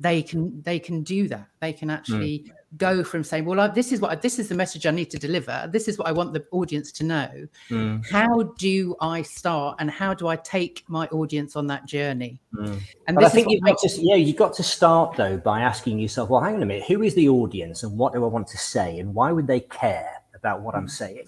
they 0.00 0.22
can 0.22 0.62
they 0.62 0.78
can 0.78 1.02
do 1.02 1.28
that. 1.28 1.46
They 1.60 1.74
can 1.74 1.90
actually 1.90 2.46
mm 2.48 2.52
go 2.76 3.04
from 3.04 3.24
saying, 3.24 3.44
"Well, 3.44 3.60
I, 3.60 3.68
this 3.68 3.92
is 3.92 4.00
what 4.00 4.10
I, 4.10 4.14
this 4.16 4.38
is 4.38 4.48
the 4.48 4.54
message 4.54 4.86
I 4.86 4.90
need 4.90 5.10
to 5.10 5.18
deliver. 5.18 5.68
This 5.72 5.88
is 5.88 5.98
what 5.98 6.08
I 6.08 6.12
want 6.12 6.32
the 6.32 6.44
audience 6.50 6.92
to 6.92 7.04
know." 7.04 7.46
Mm. 7.70 8.08
How 8.10 8.42
do 8.58 8.96
I 9.00 9.22
start, 9.22 9.76
and 9.80 9.90
how 9.90 10.14
do 10.14 10.28
I 10.28 10.36
take 10.36 10.84
my 10.88 11.06
audience 11.08 11.56
on 11.56 11.66
that 11.68 11.86
journey? 11.86 12.40
Mm. 12.54 12.80
And 13.06 13.18
I 13.18 13.28
think 13.28 13.50
you've 13.50 13.62
got 13.62 13.78
to 13.78 13.88
yeah, 14.02 14.16
you've 14.16 14.36
got 14.36 14.54
to 14.54 14.62
start 14.62 15.16
though 15.16 15.36
by 15.36 15.60
asking 15.60 15.98
yourself, 15.98 16.30
"Well, 16.30 16.40
hang 16.40 16.56
on 16.56 16.62
a 16.62 16.66
minute, 16.66 16.84
who 16.84 17.02
is 17.02 17.14
the 17.14 17.28
audience, 17.28 17.82
and 17.82 17.96
what 17.96 18.12
do 18.12 18.24
I 18.24 18.28
want 18.28 18.48
to 18.48 18.58
say, 18.58 18.98
and 18.98 19.14
why 19.14 19.32
would 19.32 19.46
they 19.46 19.60
care 19.60 20.22
about 20.34 20.62
what 20.62 20.74
mm. 20.74 20.78
I'm 20.78 20.88
saying, 20.88 21.26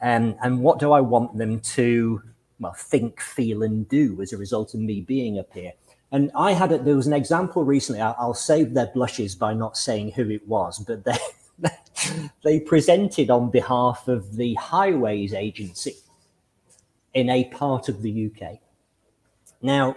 and 0.00 0.36
and 0.42 0.60
what 0.60 0.78
do 0.78 0.92
I 0.92 1.00
want 1.00 1.36
them 1.36 1.60
to 1.60 2.22
well 2.58 2.74
think, 2.74 3.20
feel, 3.20 3.62
and 3.62 3.88
do 3.88 4.20
as 4.22 4.32
a 4.32 4.36
result 4.36 4.74
of 4.74 4.80
me 4.80 5.00
being 5.00 5.38
up 5.38 5.52
here?" 5.52 5.72
And 6.12 6.30
I 6.34 6.52
had 6.52 6.70
it. 6.72 6.84
There 6.84 6.94
was 6.94 7.06
an 7.06 7.14
example 7.14 7.64
recently. 7.64 8.00
I'll, 8.00 8.14
I'll 8.18 8.34
save 8.34 8.74
their 8.74 8.86
blushes 8.86 9.34
by 9.34 9.54
not 9.54 9.76
saying 9.76 10.12
who 10.12 10.28
it 10.30 10.46
was, 10.46 10.78
but 10.78 11.04
they 11.04 11.18
they 12.44 12.60
presented 12.60 13.30
on 13.30 13.50
behalf 13.50 14.08
of 14.08 14.36
the 14.36 14.54
Highways 14.54 15.32
Agency 15.32 15.96
in 17.14 17.28
a 17.28 17.44
part 17.44 17.88
of 17.88 18.02
the 18.02 18.26
UK. 18.30 18.58
Now, 19.60 19.94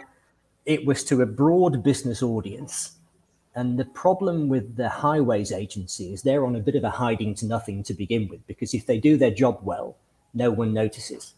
it 0.65 0.85
was 0.85 1.03
to 1.05 1.21
a 1.21 1.25
broad 1.25 1.83
business 1.83 2.21
audience, 2.21 2.97
And 3.55 3.79
the 3.79 3.85
problem 3.85 4.49
with 4.49 4.75
the 4.75 4.89
highways 4.89 5.51
agency 5.51 6.11
is 6.13 6.21
they're 6.21 6.45
on 6.45 6.55
a 6.55 6.59
bit 6.59 6.75
of 6.75 6.83
a 6.83 6.89
hiding 6.89 7.35
to 7.35 7.45
nothing 7.45 7.83
to 7.83 7.93
begin 7.93 8.27
with, 8.27 8.45
because 8.47 8.73
if 8.73 8.85
they 8.85 8.99
do 8.99 9.15
their 9.17 9.31
job 9.31 9.59
well, 9.63 9.95
no 10.33 10.51
one 10.51 10.73
notices. 10.73 11.33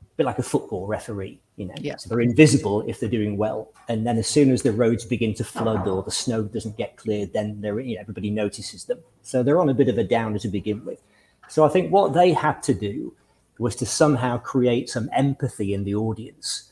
A 0.00 0.16
bit 0.16 0.26
like 0.26 0.38
a 0.38 0.42
football 0.42 0.86
referee, 0.86 1.40
you 1.58 1.66
know. 1.66 1.74
Yeah. 1.78 1.96
So 1.96 2.08
they're 2.08 2.20
invisible 2.20 2.82
if 2.86 3.00
they're 3.00 3.08
doing 3.08 3.36
well. 3.36 3.72
And 3.88 4.06
then 4.06 4.16
as 4.16 4.26
soon 4.26 4.50
as 4.50 4.62
the 4.62 4.72
roads 4.72 5.04
begin 5.04 5.34
to 5.34 5.44
flood 5.44 5.86
or 5.86 6.02
the 6.02 6.10
snow 6.10 6.44
doesn't 6.44 6.76
get 6.76 6.96
cleared, 6.96 7.32
then 7.32 7.60
they're, 7.60 7.80
you 7.80 7.96
know, 7.96 8.00
everybody 8.00 8.30
notices 8.30 8.84
them. 8.84 9.00
So 9.22 9.42
they're 9.42 9.60
on 9.60 9.68
a 9.68 9.74
bit 9.74 9.88
of 9.88 9.98
a 9.98 10.04
downer 10.04 10.38
to 10.38 10.48
begin 10.48 10.84
with. 10.84 11.02
So 11.48 11.64
I 11.64 11.68
think 11.68 11.92
what 11.92 12.12
they 12.12 12.32
had 12.32 12.62
to 12.64 12.74
do 12.74 13.14
was 13.58 13.74
to 13.76 13.86
somehow 13.86 14.38
create 14.38 14.88
some 14.88 15.10
empathy 15.12 15.74
in 15.74 15.84
the 15.84 15.94
audience 15.94 16.70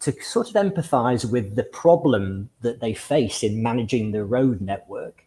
to 0.00 0.12
sort 0.22 0.48
of 0.48 0.54
empathize 0.54 1.28
with 1.28 1.56
the 1.56 1.64
problem 1.64 2.48
that 2.60 2.80
they 2.80 2.94
face 2.94 3.42
in 3.42 3.62
managing 3.62 4.12
the 4.12 4.24
road 4.24 4.60
network 4.60 5.24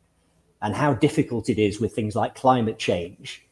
and 0.61 0.75
how 0.75 0.93
difficult 0.93 1.49
it 1.49 1.59
is 1.59 1.81
with 1.81 1.93
things 1.93 2.15
like 2.15 2.35
climate 2.35 2.79
change 2.79 3.45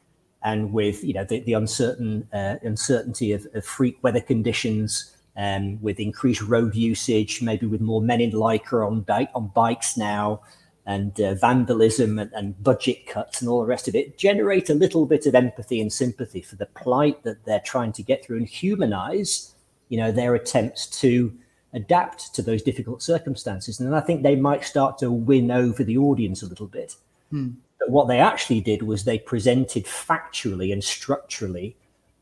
and 0.43 0.71
with 0.71 1.03
you 1.03 1.13
know 1.13 1.25
the, 1.25 1.41
the 1.41 1.53
uncertain 1.53 2.27
uh, 2.31 2.55
uncertainty 2.61 3.33
of, 3.33 3.45
of, 3.53 3.65
freak 3.65 4.01
weather 4.01 4.21
conditions 4.21 5.15
um, 5.39 5.81
with 5.81 5.99
increased 5.99 6.43
road 6.43 6.75
usage 6.75 7.41
maybe 7.41 7.65
with 7.65 7.81
more 7.81 8.01
men 8.01 8.21
in 8.21 8.31
lycra 8.31 8.85
on 8.85 9.01
bike 9.01 9.31
on 9.33 9.47
bikes 9.55 9.97
now 9.97 10.41
and 10.85 11.19
uh, 11.19 11.33
vandalism 11.35 12.19
and, 12.19 12.31
and 12.33 12.61
budget 12.63 13.07
cuts 13.07 13.41
and 13.41 13.49
all 13.49 13.61
the 13.61 13.67
rest 13.67 13.87
of 13.87 13.95
it 13.95 14.17
generate 14.19 14.69
a 14.69 14.75
little 14.75 15.07
bit 15.07 15.25
of 15.25 15.33
empathy 15.33 15.81
and 15.81 15.91
sympathy 15.91 16.41
for 16.41 16.55
the 16.57 16.67
plight 16.67 17.23
that 17.23 17.43
they're 17.45 17.59
trying 17.61 17.91
to 17.91 18.03
get 18.03 18.23
through 18.23 18.37
and 18.37 18.47
humanize 18.47 19.55
you 19.89 19.97
know, 19.97 20.11
their 20.11 20.35
attempts 20.35 20.87
to 21.01 21.35
adapt 21.73 22.33
to 22.35 22.41
those 22.41 22.61
difficult 22.61 23.01
circumstances. 23.03 23.79
And 23.79 23.95
I 23.95 23.99
think 23.99 24.23
they 24.23 24.35
might 24.35 24.63
start 24.63 24.97
to 24.99 25.11
win 25.11 25.51
over 25.51 25.83
the 25.83 25.97
audience 25.97 26.41
a 26.41 26.47
little 26.47 26.67
bit. 26.67 26.95
Hmm. 27.31 27.49
But 27.79 27.89
what 27.89 28.07
they 28.07 28.19
actually 28.19 28.61
did 28.61 28.83
was 28.83 29.03
they 29.03 29.19
presented 29.19 29.85
factually 29.85 30.71
and 30.71 30.83
structurally 30.83 31.75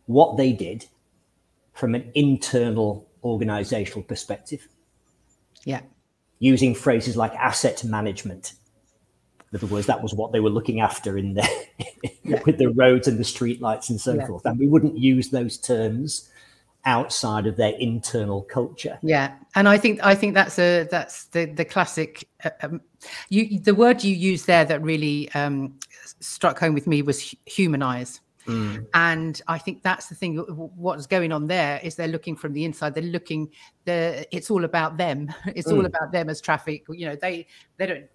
what 0.05 0.37
they 0.37 0.53
did 0.53 0.85
from 1.73 1.93
an 1.93 2.09
internal 2.15 3.06
organizational 3.27 4.03
perspective. 4.03 4.67
Yeah. 5.63 5.81
Using 6.39 6.75
phrases 6.75 7.17
like 7.17 7.33
asset 7.33 7.83
management. 7.83 8.53
In 9.51 9.57
other 9.57 9.67
words, 9.67 9.87
that 9.87 10.03
was 10.03 10.13
what 10.13 10.31
they 10.31 10.39
were 10.39 10.49
looking 10.49 10.81
after 10.81 11.17
in 11.17 11.33
the 11.35 11.49
yeah. 12.23 12.41
with 12.45 12.57
the 12.57 12.69
roads 12.69 13.07
and 13.07 13.17
the 13.17 13.23
streetlights 13.23 13.89
and 13.89 13.99
so 13.99 14.13
yeah. 14.15 14.27
forth. 14.27 14.45
And 14.45 14.59
we 14.59 14.67
wouldn't 14.67 14.97
use 14.97 15.29
those 15.29 15.57
terms 15.57 16.29
outside 16.87 17.45
of 17.45 17.57
their 17.57 17.73
internal 17.79 18.41
culture. 18.43 18.97
Yeah, 19.03 19.33
and 19.55 19.67
I 19.67 19.77
think 19.77 19.99
I 20.03 20.15
think 20.15 20.33
that's 20.33 20.57
a 20.57 20.87
that's 20.89 21.25
the 21.25 21.45
the 21.45 21.65
classic. 21.65 22.27
Uh, 22.43 22.49
um, 22.61 22.81
you 23.29 23.59
the 23.59 23.75
word 23.75 24.03
you 24.03 24.15
used 24.15 24.47
there 24.47 24.65
that 24.65 24.81
really 24.81 25.31
um, 25.33 25.77
struck 26.19 26.59
home 26.59 26.73
with 26.73 26.87
me 26.87 27.01
was 27.01 27.35
humanize. 27.45 28.21
Mm. 28.47 28.87
And 28.93 29.41
I 29.47 29.57
think 29.57 29.83
that's 29.83 30.07
the 30.07 30.15
thing. 30.15 30.37
What's 30.37 31.05
going 31.05 31.31
on 31.31 31.47
there 31.47 31.79
is 31.83 31.95
they're 31.95 32.07
looking 32.07 32.35
from 32.35 32.53
the 32.53 32.63
inside. 32.63 32.95
They're 32.95 33.03
looking. 33.03 33.49
The 33.85 34.25
it's 34.35 34.49
all 34.49 34.63
about 34.63 34.97
them. 34.97 35.33
It's 35.55 35.67
mm. 35.67 35.77
all 35.77 35.85
about 35.85 36.11
them 36.11 36.29
as 36.29 36.39
traffic. 36.41 36.85
You 36.89 37.07
know, 37.07 37.15
they 37.15 37.47
they 37.77 37.85
don't. 37.85 38.05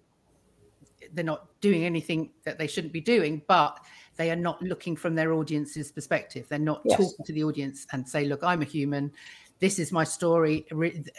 They're 1.13 1.23
not 1.23 1.47
doing 1.61 1.85
anything 1.85 2.31
that 2.43 2.57
they 2.57 2.65
shouldn't 2.65 2.93
be 2.93 3.01
doing, 3.01 3.43
but 3.47 3.79
they 4.15 4.31
are 4.31 4.35
not 4.35 4.61
looking 4.61 4.95
from 4.95 5.15
their 5.15 5.33
audience's 5.33 5.91
perspective. 5.91 6.47
They're 6.49 6.59
not 6.59 6.81
yes. 6.85 6.97
talking 6.97 7.25
to 7.25 7.33
the 7.33 7.43
audience 7.43 7.85
and 7.91 8.07
say, 8.07 8.25
"Look, 8.25 8.43
I'm 8.43 8.61
a 8.61 8.65
human. 8.65 9.11
This 9.59 9.77
is 9.77 9.91
my 9.91 10.03
story. 10.03 10.65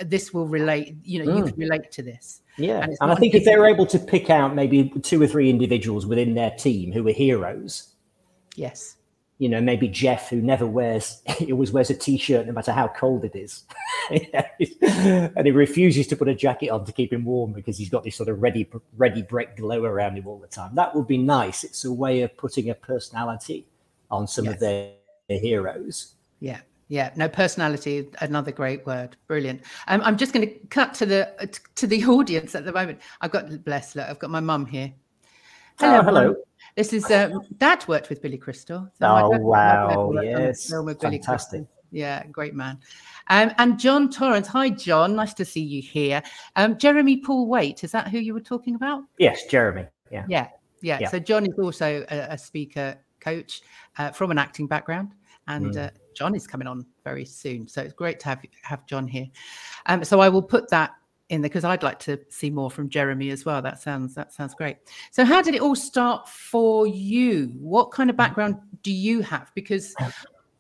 This 0.01 0.35
will 0.35 0.49
relate. 0.49 0.97
You 1.05 1.25
know, 1.25 1.33
mm. 1.33 1.39
you 1.39 1.45
can 1.45 1.57
relate 1.57 1.93
to 1.93 2.03
this." 2.03 2.43
Yeah, 2.57 2.83
and, 2.83 2.97
and 3.01 3.13
I 3.13 3.15
think 3.15 3.35
if 3.35 3.45
they're 3.45 3.67
able 3.67 3.87
to 3.87 3.99
pick 3.99 4.31
out 4.31 4.55
maybe 4.55 4.91
two 5.03 5.23
or 5.23 5.27
three 5.29 5.51
individuals 5.51 6.07
within 6.07 6.35
their 6.35 6.51
team 6.51 6.91
who 6.93 7.07
are 7.07 7.13
heroes, 7.13 7.95
yes, 8.57 8.97
you 9.45 9.51
know, 9.51 9.61
maybe 9.61 9.89
Jeff, 9.89 10.31
who 10.31 10.41
never 10.41 10.67
wears, 10.67 11.21
he 11.37 11.53
always 11.53 11.71
wears 11.71 11.91
a 11.91 11.95
t-shirt 11.95 12.47
no 12.47 12.53
matter 12.53 12.73
how 12.73 12.89
cold 12.89 13.27
it 13.27 13.37
is, 13.37 13.65
and 14.11 15.47
he 15.47 15.51
refuses 15.53 16.07
to 16.07 16.17
put 16.17 16.29
a 16.29 16.35
jacket 16.35 16.71
on 16.71 16.87
to 16.87 16.93
keep 16.93 17.13
him 17.13 17.27
warm 17.27 17.53
because 17.53 17.77
he's 17.77 17.91
got 17.91 18.05
this 18.05 18.17
sort 18.17 18.31
of 18.31 18.41
ready, 18.41 18.67
Ready 18.97 19.23
Brek 19.23 19.59
glow 19.59 19.85
around 19.85 20.17
him 20.17 20.27
all 20.27 20.39
the 20.39 20.47
time. 20.47 20.75
That 20.77 20.97
would 20.97 21.07
be 21.07 21.19
nice. 21.19 21.63
It's 21.63 21.85
a 21.85 21.93
way 21.93 22.23
of 22.23 22.35
putting 22.39 22.71
a 22.71 22.75
personality 22.75 23.67
on 24.11 24.27
some 24.27 24.47
yes. 24.47 24.55
of 24.55 24.61
their, 24.61 24.93
their, 25.29 25.41
heroes. 25.41 26.15
Yeah, 26.41 26.61
yeah. 26.89 27.11
No 27.15 27.29
personality, 27.29 28.09
another 28.23 28.51
great 28.51 28.87
word. 28.87 29.15
Brilliant. 29.27 29.61
Um, 29.89 30.01
I'm 30.07 30.17
just 30.17 30.33
going 30.33 30.49
to 30.49 30.55
cut 30.69 30.95
to 30.95 31.05
the 31.05 31.61
to 31.75 31.87
the 31.87 32.03
audience 32.07 32.55
at 32.55 32.65
the 32.65 32.73
moment. 32.73 32.99
I've 33.21 33.31
got 33.31 33.63
bless. 33.63 33.95
Look, 33.95 34.09
I've 34.09 34.19
got 34.19 34.31
my 34.31 34.41
mum 34.41 34.65
here. 34.65 34.91
Hello, 35.79 35.99
oh, 35.99 36.03
hello. 36.03 36.27
Mum. 36.29 36.37
This 36.77 36.93
is 36.93 37.09
um, 37.11 37.41
Dad 37.59 37.87
worked 37.87 38.09
with 38.11 38.21
Billy 38.21 38.39
Crystal. 38.39 38.89
So 38.99 39.07
oh 39.07 39.39
wow! 39.39 40.13
Yes, 40.21 40.73
fantastic. 41.01 41.67
Yeah, 41.93 42.27
great 42.27 42.55
man. 42.55 42.81
Um, 43.29 43.53
and 43.59 43.79
John 43.79 44.11
Torrance. 44.11 44.49
Hi, 44.49 44.71
John. 44.71 45.15
Nice 45.15 45.35
to 45.35 45.45
see 45.45 45.63
you 45.63 45.81
here. 45.81 46.21
Um, 46.57 46.77
Jeremy 46.77 47.19
Paul 47.19 47.47
Waite. 47.47 47.85
Is 47.85 47.93
that 47.93 48.09
who 48.09 48.19
you 48.19 48.35
were 48.35 48.41
talking 48.41 48.75
about? 48.75 49.05
Yes, 49.19 49.47
Jeremy. 49.47 49.87
Yeah. 50.11 50.25
Yeah. 50.29 50.49
Yeah. 50.83 50.99
yeah. 51.03 51.09
So 51.09 51.21
John 51.21 51.47
is 51.47 51.57
also 51.59 52.05
a, 52.11 52.33
a 52.33 52.39
speaker 52.39 52.97
coach 53.21 53.63
uh, 53.99 54.11
from 54.11 54.33
an 54.33 54.39
acting 54.39 54.67
background, 54.67 55.15
and 55.47 55.75
mm. 55.75 55.87
uh, 55.87 55.91
John 56.15 56.35
is 56.35 56.49
coming 56.49 56.67
on 56.67 56.85
very 57.05 57.25
soon. 57.25 57.69
So 57.69 57.83
it's 57.83 57.95
great 57.95 58.19
to 58.21 58.27
have 58.27 58.43
have 58.63 58.85
John 58.87 59.07
here. 59.07 59.27
Um, 59.87 60.03
so 60.03 60.19
I 60.19 60.29
will 60.29 60.43
put 60.43 60.69
that 60.71 60.91
in 61.31 61.41
there 61.41 61.49
because 61.49 61.65
I'd 61.65 61.83
like 61.83 61.99
to 62.01 62.21
see 62.29 62.51
more 62.51 62.71
from 62.71 62.89
Jeremy 62.89 63.31
as 63.31 63.45
well. 63.45 63.63
That 63.63 63.81
sounds 63.81 64.15
that 64.15 64.33
sounds 64.33 64.55
great. 64.55 64.77
So 65.11 65.25
how 65.25 65.43
did 65.43 65.55
it 65.55 65.63
all 65.63 65.77
start 65.77 66.29
for 66.29 66.87
you? 66.87 67.53
What 67.59 67.91
kind 67.91 68.11
of 68.11 68.17
background 68.17 68.57
do 68.83 68.93
you 68.93 69.21
have? 69.23 69.51
Because 69.55 69.95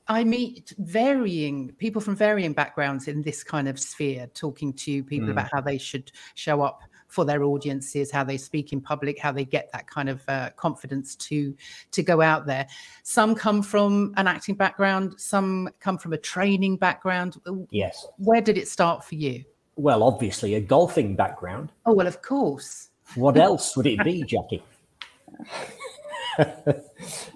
I 0.09 0.25
meet 0.25 0.75
varying 0.79 1.73
people 1.79 2.01
from 2.01 2.17
varying 2.17 2.53
backgrounds 2.53 3.09
in 3.09 3.23
this 3.23 3.43
kind 3.43 3.69
of 3.69 3.79
sphere, 3.79 4.27
talking 4.35 4.73
to 4.75 5.03
people 5.05 5.29
mm. 5.29 5.33
about 5.33 5.49
how 5.53 5.61
they 5.61 5.79
should 5.79 6.11
show 6.35 6.63
up 6.63 6.83
for 7.09 7.25
their 7.25 7.45
audiences, 7.45 8.11
how 8.11 8.25
they 8.25 8.37
speak 8.37 8.73
in 8.73 8.81
public, 8.81 9.19
how 9.19 9.31
they 9.31 9.45
get 9.45 9.71
that 9.73 9.87
kind 9.87 10.09
of 10.09 10.25
uh, 10.29 10.51
confidence 10.57 11.15
to 11.15 11.55
to 11.93 12.03
go 12.03 12.21
out 12.21 12.47
there. 12.47 12.67
Some 13.03 13.35
come 13.35 13.63
from 13.63 14.13
an 14.17 14.27
acting 14.27 14.57
background, 14.57 15.15
some 15.19 15.69
come 15.81 15.97
from 15.97 16.13
a 16.13 16.19
training 16.19 16.77
background. 16.77 17.37
Yes. 17.71 18.07
Where 18.19 18.41
did 18.41 18.59
it 18.59 18.67
start 18.67 19.05
for 19.05 19.15
you? 19.15 19.45
Well, 19.77 20.03
obviously, 20.03 20.55
a 20.55 20.61
golfing 20.61 21.17
background. 21.17 21.71
Oh, 21.85 21.95
well, 21.95 22.07
of 22.07 22.23
course. 22.23 22.89
What 23.17 23.37
else 23.37 23.77
would 23.77 23.87
it 23.87 24.03
be, 24.05 24.23
Jackie? 24.27 24.63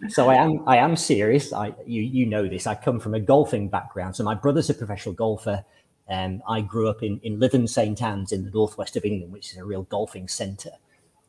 so 0.09 0.29
I 0.29 0.35
am 0.35 0.67
I 0.67 0.79
am 0.79 0.97
serious. 0.97 1.53
I 1.53 1.73
you 1.87 2.03
you 2.03 2.27
know 2.27 2.49
this. 2.49 2.67
I 2.67 2.75
come 2.75 2.99
from 2.99 3.15
a 3.15 3.21
golfing 3.21 3.69
background. 3.69 4.17
So 4.17 4.25
my 4.25 4.35
brother's 4.35 4.71
a 4.71 4.75
professional 4.75 5.15
golfer. 5.15 5.65
and 6.09 6.43
I 6.49 6.63
grew 6.63 6.89
up 6.89 7.03
in, 7.03 7.21
in 7.23 7.39
Lytham 7.39 7.69
St. 7.69 8.01
Anne's 8.03 8.33
in 8.33 8.45
the 8.45 8.51
northwest 8.51 8.97
of 8.97 9.05
England, 9.05 9.33
which 9.33 9.53
is 9.53 9.59
a 9.59 9.65
real 9.65 9.83
golfing 9.83 10.27
centre. 10.27 10.73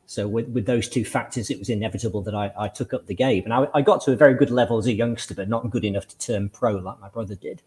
So 0.06 0.26
with, 0.26 0.48
with 0.48 0.66
those 0.66 0.88
two 0.88 1.04
factors, 1.04 1.50
it 1.50 1.58
was 1.58 1.68
inevitable 1.68 2.22
that 2.22 2.34
I, 2.34 2.50
I 2.58 2.68
took 2.68 2.94
up 2.94 3.06
the 3.06 3.14
game. 3.14 3.44
And 3.44 3.52
I, 3.52 3.68
I 3.74 3.82
got 3.82 4.00
to 4.04 4.12
a 4.12 4.16
very 4.16 4.34
good 4.34 4.50
level 4.50 4.78
as 4.78 4.86
a 4.86 4.92
youngster, 4.92 5.34
but 5.34 5.48
not 5.48 5.70
good 5.70 5.84
enough 5.84 6.08
to 6.08 6.18
turn 6.18 6.48
pro 6.48 6.76
like 6.76 6.98
my 6.98 7.08
brother 7.10 7.34
did 7.34 7.62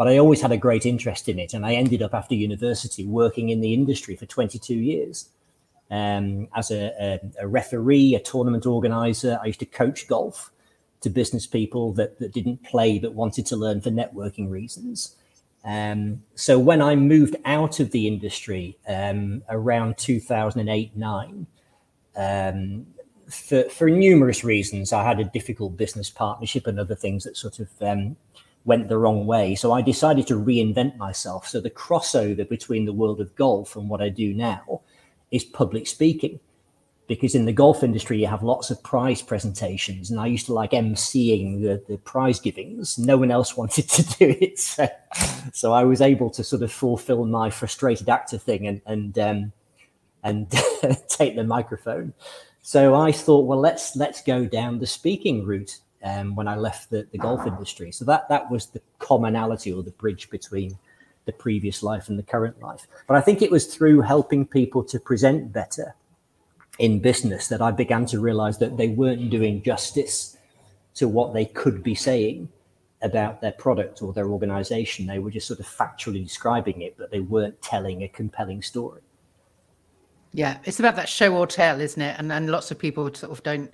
but 0.00 0.08
I 0.08 0.16
always 0.16 0.40
had 0.40 0.50
a 0.50 0.56
great 0.56 0.86
interest 0.86 1.28
in 1.28 1.38
it. 1.38 1.52
And 1.52 1.66
I 1.66 1.74
ended 1.74 2.00
up 2.00 2.14
after 2.14 2.34
university 2.34 3.04
working 3.04 3.50
in 3.50 3.60
the 3.60 3.74
industry 3.74 4.16
for 4.16 4.24
22 4.24 4.74
years 4.74 5.28
um, 5.90 6.48
as 6.56 6.70
a, 6.70 6.94
a, 6.98 7.20
a, 7.42 7.46
referee, 7.46 8.14
a 8.14 8.18
tournament 8.18 8.64
organizer. 8.64 9.38
I 9.42 9.48
used 9.48 9.58
to 9.58 9.66
coach 9.66 10.08
golf 10.08 10.52
to 11.02 11.10
business 11.10 11.46
people 11.46 11.92
that, 11.92 12.18
that 12.18 12.32
didn't 12.32 12.64
play 12.64 12.98
but 12.98 13.12
wanted 13.12 13.44
to 13.44 13.56
learn 13.56 13.82
for 13.82 13.90
networking 13.90 14.48
reasons. 14.48 15.16
Um, 15.66 16.22
so 16.34 16.58
when 16.58 16.80
I 16.80 16.96
moved 16.96 17.36
out 17.44 17.78
of 17.78 17.90
the 17.90 18.08
industry 18.08 18.78
um, 18.88 19.42
around 19.50 19.98
2008 19.98 20.96
9, 20.96 21.46
um, 22.16 22.86
for, 23.28 23.64
for 23.64 23.90
numerous 23.90 24.44
reasons, 24.44 24.94
I 24.94 25.04
had 25.04 25.20
a 25.20 25.24
difficult 25.24 25.76
business 25.76 26.08
partnership 26.08 26.66
and 26.66 26.80
other 26.80 26.94
things 26.94 27.24
that 27.24 27.36
sort 27.36 27.58
of 27.58 27.68
um, 27.82 28.16
went 28.64 28.88
the 28.88 28.98
wrong 28.98 29.26
way. 29.26 29.54
So 29.54 29.72
I 29.72 29.82
decided 29.82 30.26
to 30.28 30.34
reinvent 30.34 30.96
myself. 30.96 31.48
So 31.48 31.60
the 31.60 31.70
crossover 31.70 32.48
between 32.48 32.84
the 32.84 32.92
world 32.92 33.20
of 33.20 33.34
golf 33.34 33.76
and 33.76 33.88
what 33.88 34.02
I 34.02 34.08
do 34.08 34.34
now 34.34 34.82
is 35.30 35.44
public 35.44 35.86
speaking. 35.86 36.40
Because 37.06 37.34
in 37.34 37.44
the 37.44 37.52
golf 37.52 37.82
industry, 37.82 38.20
you 38.20 38.28
have 38.28 38.44
lots 38.44 38.70
of 38.70 38.80
prize 38.84 39.20
presentations, 39.20 40.12
and 40.12 40.20
I 40.20 40.26
used 40.26 40.46
to 40.46 40.52
like 40.52 40.70
emceeing 40.70 41.60
the, 41.60 41.82
the 41.88 41.98
prize 41.98 42.38
givings. 42.38 43.00
No 43.00 43.16
one 43.16 43.32
else 43.32 43.56
wanted 43.56 43.88
to 43.88 44.02
do 44.16 44.36
it, 44.40 44.60
so, 44.60 44.88
so 45.52 45.72
I 45.72 45.82
was 45.82 46.00
able 46.00 46.30
to 46.30 46.44
sort 46.44 46.62
of 46.62 46.70
fulfill 46.70 47.24
my 47.24 47.50
frustrated 47.50 48.08
actor 48.08 48.38
thing 48.38 48.68
and 48.68 48.80
and 48.86 49.18
um, 49.18 49.52
and 50.22 50.48
take 51.08 51.34
the 51.34 51.42
microphone. 51.42 52.14
So 52.62 52.94
I 52.94 53.10
thought, 53.10 53.46
well, 53.46 53.58
let's 53.58 53.96
let's 53.96 54.22
go 54.22 54.44
down 54.44 54.78
the 54.78 54.86
speaking 54.86 55.44
route 55.44 55.80
um, 56.02 56.34
when 56.34 56.48
I 56.48 56.56
left 56.56 56.90
the, 56.90 57.06
the 57.12 57.18
golf 57.18 57.46
industry. 57.46 57.92
So 57.92 58.04
that 58.06 58.28
that 58.28 58.50
was 58.50 58.66
the 58.66 58.80
commonality 58.98 59.72
or 59.72 59.82
the 59.82 59.90
bridge 59.92 60.30
between 60.30 60.78
the 61.26 61.32
previous 61.32 61.82
life 61.82 62.08
and 62.08 62.18
the 62.18 62.22
current 62.22 62.60
life. 62.60 62.86
But 63.06 63.16
I 63.16 63.20
think 63.20 63.42
it 63.42 63.50
was 63.50 63.66
through 63.66 64.00
helping 64.00 64.46
people 64.46 64.82
to 64.84 64.98
present 64.98 65.52
better 65.52 65.94
in 66.78 67.00
business 67.00 67.48
that 67.48 67.60
I 67.60 67.70
began 67.70 68.06
to 68.06 68.20
realize 68.20 68.58
that 68.58 68.76
they 68.76 68.88
weren't 68.88 69.28
doing 69.30 69.62
justice 69.62 70.38
to 70.94 71.08
what 71.08 71.34
they 71.34 71.44
could 71.44 71.82
be 71.82 71.94
saying 71.94 72.48
about 73.02 73.40
their 73.40 73.52
product 73.52 74.02
or 74.02 74.12
their 74.12 74.28
organization. 74.28 75.06
They 75.06 75.18
were 75.18 75.30
just 75.30 75.46
sort 75.46 75.60
of 75.60 75.66
factually 75.66 76.22
describing 76.22 76.82
it, 76.82 76.96
but 76.98 77.10
they 77.10 77.20
weren't 77.20 77.60
telling 77.62 78.02
a 78.02 78.08
compelling 78.08 78.62
story. 78.62 79.02
Yeah, 80.32 80.58
it's 80.64 80.78
about 80.78 80.96
that 80.96 81.08
show 81.08 81.36
or 81.36 81.46
tell, 81.46 81.80
isn't 81.80 82.00
it? 82.00 82.16
And 82.18 82.32
and 82.32 82.50
lots 82.50 82.70
of 82.70 82.78
people 82.78 83.12
sort 83.12 83.32
of 83.32 83.42
don't 83.42 83.72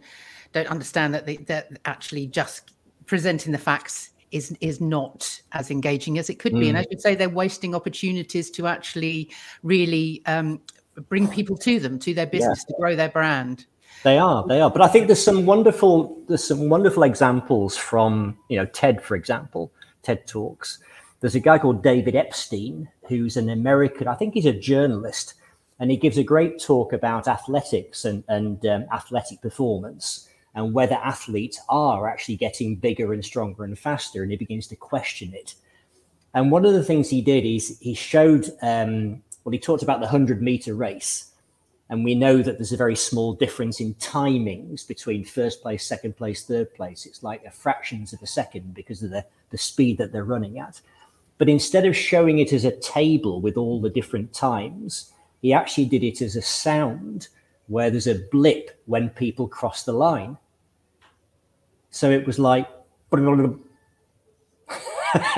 don't 0.53 0.69
understand 0.69 1.15
that 1.15 1.27
they 1.27 1.37
that 1.37 1.79
actually 1.85 2.27
just 2.27 2.73
presenting 3.07 3.53
the 3.53 3.59
facts 3.59 4.11
is 4.33 4.57
is 4.61 4.81
not 4.81 5.41
as 5.53 5.71
engaging 5.71 6.19
as 6.19 6.29
it 6.29 6.39
could 6.39 6.53
be. 6.53 6.67
Mm. 6.67 6.69
And 6.71 6.79
I 6.79 6.83
should 6.83 7.01
say, 7.01 7.15
they're 7.15 7.29
wasting 7.29 7.75
opportunities 7.75 8.51
to 8.53 8.67
actually 8.67 9.31
really 9.63 10.23
um, 10.27 10.61
bring 11.09 11.29
people 11.29 11.57
to 11.59 11.79
them, 11.79 11.99
to 12.01 12.15
their 12.15 12.27
business, 12.27 12.65
yeah. 12.69 12.75
to 12.75 12.81
grow 12.81 12.97
their 12.97 13.09
brand. 13.09 13.67
They 14.03 14.19
are, 14.19 14.47
they 14.47 14.61
are. 14.61 14.71
But 14.71 14.83
I 14.83 14.89
think 14.89 15.07
there's 15.07 15.23
some 15.23 15.47
wonderful, 15.47 16.23
there's 16.29 16.45
some 16.45 16.69
wonderful 16.69 17.03
examples 17.03 17.77
from, 17.77 18.37
you 18.49 18.57
know, 18.57 18.67
TED, 18.67 19.03
for 19.03 19.17
example, 19.17 19.73
TED 20.03 20.27
Talks. 20.27 20.79
There's 21.21 21.35
a 21.35 21.41
guy 21.41 21.59
called 21.59 21.83
David 21.83 22.15
Epstein, 22.15 22.89
who's 23.09 23.37
an 23.37 23.49
American, 23.49 24.07
I 24.07 24.15
think 24.15 24.35
he's 24.35 24.47
a 24.47 24.53
journalist, 24.53 25.35
and 25.81 25.91
he 25.91 25.97
gives 25.97 26.19
a 26.19 26.23
great 26.23 26.61
talk 26.61 26.93
about 26.93 27.27
athletics 27.27 28.05
and, 28.05 28.23
and 28.29 28.65
um, 28.67 28.85
athletic 28.93 29.41
performance 29.41 30.29
and 30.57 30.73
whether 30.75 30.97
athletes 30.97 31.61
are 31.69 32.09
actually 32.09 32.37
getting 32.37 32.75
bigger 32.75 33.13
and 33.13 33.25
stronger 33.25 33.63
and 33.63 33.79
faster. 33.79 34.23
And 34.23 34.33
he 34.33 34.37
begins 34.37 34.67
to 34.69 34.77
question 34.77 35.33
it. 35.33 35.55
And 36.35 36.51
one 36.51 36.67
of 36.67 36.73
the 36.73 36.83
things 36.83 37.09
he 37.09 37.23
did 37.23 37.45
is 37.45 37.79
he 37.81 37.95
showed, 37.95 38.51
um, 38.61 39.23
well, 39.45 39.53
he 39.53 39.59
talked 39.59 39.85
about 39.85 40.01
the 40.01 40.07
100 40.07 40.43
meter 40.43 40.75
race 40.75 41.31
and 41.89 42.05
we 42.05 42.15
know 42.15 42.43
that 42.43 42.59
there's 42.59 42.73
a 42.73 42.77
very 42.77 42.97
small 42.97 43.33
difference 43.33 43.81
in 43.81 43.95
timings 43.95 44.87
between 44.87 45.25
first 45.25 45.63
place, 45.63 45.87
second 45.87 46.17
place, 46.17 46.45
third 46.45 46.75
place. 46.75 47.07
It's 47.07 47.23
like 47.23 47.45
a 47.45 47.51
fractions 47.51 48.13
of 48.13 48.23
a 48.23 48.27
second 48.27 48.75
because 48.75 49.03
of 49.03 49.11
the, 49.11 49.25
the 49.51 49.59
speed 49.59 49.99
that 49.99 50.13
they're 50.13 50.25
running 50.25 50.59
at. 50.59 50.81
But 51.39 51.49
instead 51.49 51.87
of 51.87 51.95
showing 51.95 52.39
it 52.39 52.53
as 52.53 52.65
a 52.65 52.77
table 52.77 53.41
with 53.41 53.57
all 53.57 53.81
the 53.81 53.91
different 53.91 54.33
times, 54.33 55.13
he 55.43 55.53
actually 55.53 55.85
did 55.85 56.03
it 56.03 56.21
as 56.21 56.35
a 56.35 56.43
sound 56.43 57.29
where 57.69 57.91
there's 57.91 58.07
a 58.09 58.23
blip 58.33 58.83
when 58.87 59.11
people 59.11 59.47
cross 59.47 59.85
the 59.85 59.93
line. 59.93 60.37
So 61.91 62.11
it 62.11 62.27
was 62.27 62.39
like, 62.39 62.69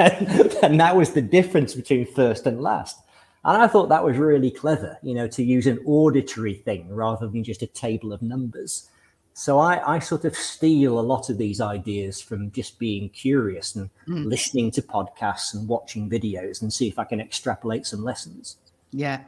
and 0.62 0.80
that 0.80 0.96
was 0.96 1.12
the 1.12 1.22
difference 1.22 1.74
between 1.74 2.06
first 2.06 2.46
and 2.46 2.60
last. 2.60 2.98
And 3.44 3.62
I 3.62 3.66
thought 3.66 3.88
that 3.88 4.04
was 4.04 4.16
really 4.16 4.50
clever, 4.50 4.98
you 5.02 5.14
know, 5.14 5.28
to 5.28 5.42
use 5.42 5.66
an 5.66 5.78
auditory 5.86 6.54
thing 6.54 6.88
rather 6.88 7.28
than 7.28 7.44
just 7.44 7.62
a 7.62 7.66
table 7.66 8.12
of 8.12 8.20
numbers. 8.20 8.88
So 9.34 9.60
I, 9.60 9.94
I 9.94 9.98
sort 10.00 10.24
of 10.24 10.34
steal 10.34 10.98
a 10.98 11.00
lot 11.00 11.30
of 11.30 11.38
these 11.38 11.60
ideas 11.60 12.20
from 12.20 12.50
just 12.50 12.78
being 12.78 13.08
curious 13.10 13.76
and 13.76 13.88
mm. 14.08 14.26
listening 14.26 14.72
to 14.72 14.82
podcasts 14.82 15.54
and 15.54 15.68
watching 15.68 16.10
videos 16.10 16.60
and 16.60 16.72
see 16.72 16.88
if 16.88 16.98
I 16.98 17.04
can 17.04 17.20
extrapolate 17.20 17.86
some 17.86 18.02
lessons. 18.02 18.56
Yeah. 18.90 19.20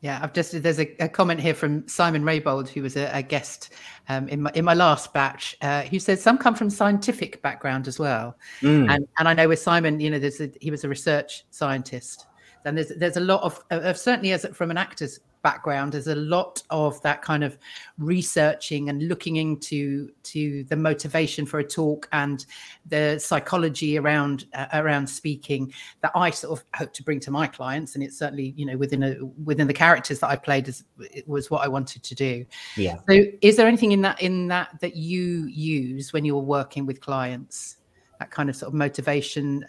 Yeah, 0.00 0.20
I've 0.22 0.32
just 0.32 0.62
there's 0.62 0.78
a, 0.78 0.94
a 1.02 1.08
comment 1.08 1.40
here 1.40 1.54
from 1.54 1.86
Simon 1.88 2.22
Raybould, 2.22 2.68
who 2.68 2.82
was 2.82 2.96
a, 2.96 3.10
a 3.12 3.22
guest 3.22 3.72
um, 4.08 4.28
in 4.28 4.42
my 4.42 4.52
in 4.54 4.64
my 4.64 4.74
last 4.74 5.12
batch, 5.12 5.56
uh, 5.60 5.82
who 5.82 5.98
said 5.98 6.20
some 6.20 6.38
come 6.38 6.54
from 6.54 6.70
scientific 6.70 7.42
background 7.42 7.88
as 7.88 7.98
well, 7.98 8.36
mm. 8.60 8.88
and 8.88 9.08
and 9.18 9.28
I 9.28 9.34
know 9.34 9.48
with 9.48 9.58
Simon, 9.58 9.98
you 9.98 10.10
know, 10.10 10.20
there's 10.20 10.40
a, 10.40 10.50
he 10.60 10.70
was 10.70 10.84
a 10.84 10.88
research 10.88 11.44
scientist, 11.50 12.26
and 12.64 12.78
there's 12.78 12.92
there's 12.96 13.16
a 13.16 13.20
lot 13.20 13.42
of, 13.42 13.60
of 13.70 13.98
certainly 13.98 14.32
as 14.32 14.46
from 14.52 14.70
an 14.70 14.78
actor's 14.78 15.18
background 15.42 15.92
there's 15.92 16.08
a 16.08 16.14
lot 16.14 16.62
of 16.70 17.00
that 17.02 17.22
kind 17.22 17.44
of 17.44 17.58
researching 17.98 18.88
and 18.88 19.08
looking 19.08 19.36
into 19.36 20.10
to 20.22 20.64
the 20.64 20.76
motivation 20.76 21.46
for 21.46 21.60
a 21.60 21.64
talk 21.64 22.08
and 22.12 22.46
the 22.86 23.18
psychology 23.18 23.98
around 23.98 24.46
uh, 24.54 24.66
around 24.74 25.06
speaking 25.06 25.72
that 26.02 26.12
I 26.14 26.30
sort 26.30 26.58
of 26.58 26.64
hope 26.74 26.92
to 26.94 27.02
bring 27.02 27.20
to 27.20 27.30
my 27.30 27.46
clients. 27.46 27.94
And 27.94 28.04
it's 28.04 28.18
certainly 28.18 28.54
you 28.56 28.66
know 28.66 28.76
within 28.76 29.02
a 29.02 29.24
within 29.44 29.66
the 29.66 29.74
characters 29.74 30.20
that 30.20 30.28
I 30.28 30.36
played 30.36 30.68
as 30.68 30.84
it 30.98 31.26
was 31.28 31.50
what 31.50 31.64
I 31.64 31.68
wanted 31.68 32.02
to 32.02 32.14
do. 32.14 32.44
Yeah. 32.76 32.96
So 33.08 33.24
is 33.40 33.56
there 33.56 33.66
anything 33.66 33.92
in 33.92 34.02
that 34.02 34.20
in 34.20 34.48
that 34.48 34.80
that 34.80 34.96
you 34.96 35.46
use 35.46 36.12
when 36.12 36.24
you're 36.24 36.38
working 36.38 36.86
with 36.86 37.00
clients? 37.00 37.76
That 38.18 38.30
kind 38.30 38.50
of 38.50 38.56
sort 38.56 38.68
of 38.68 38.74
motivation 38.74 39.64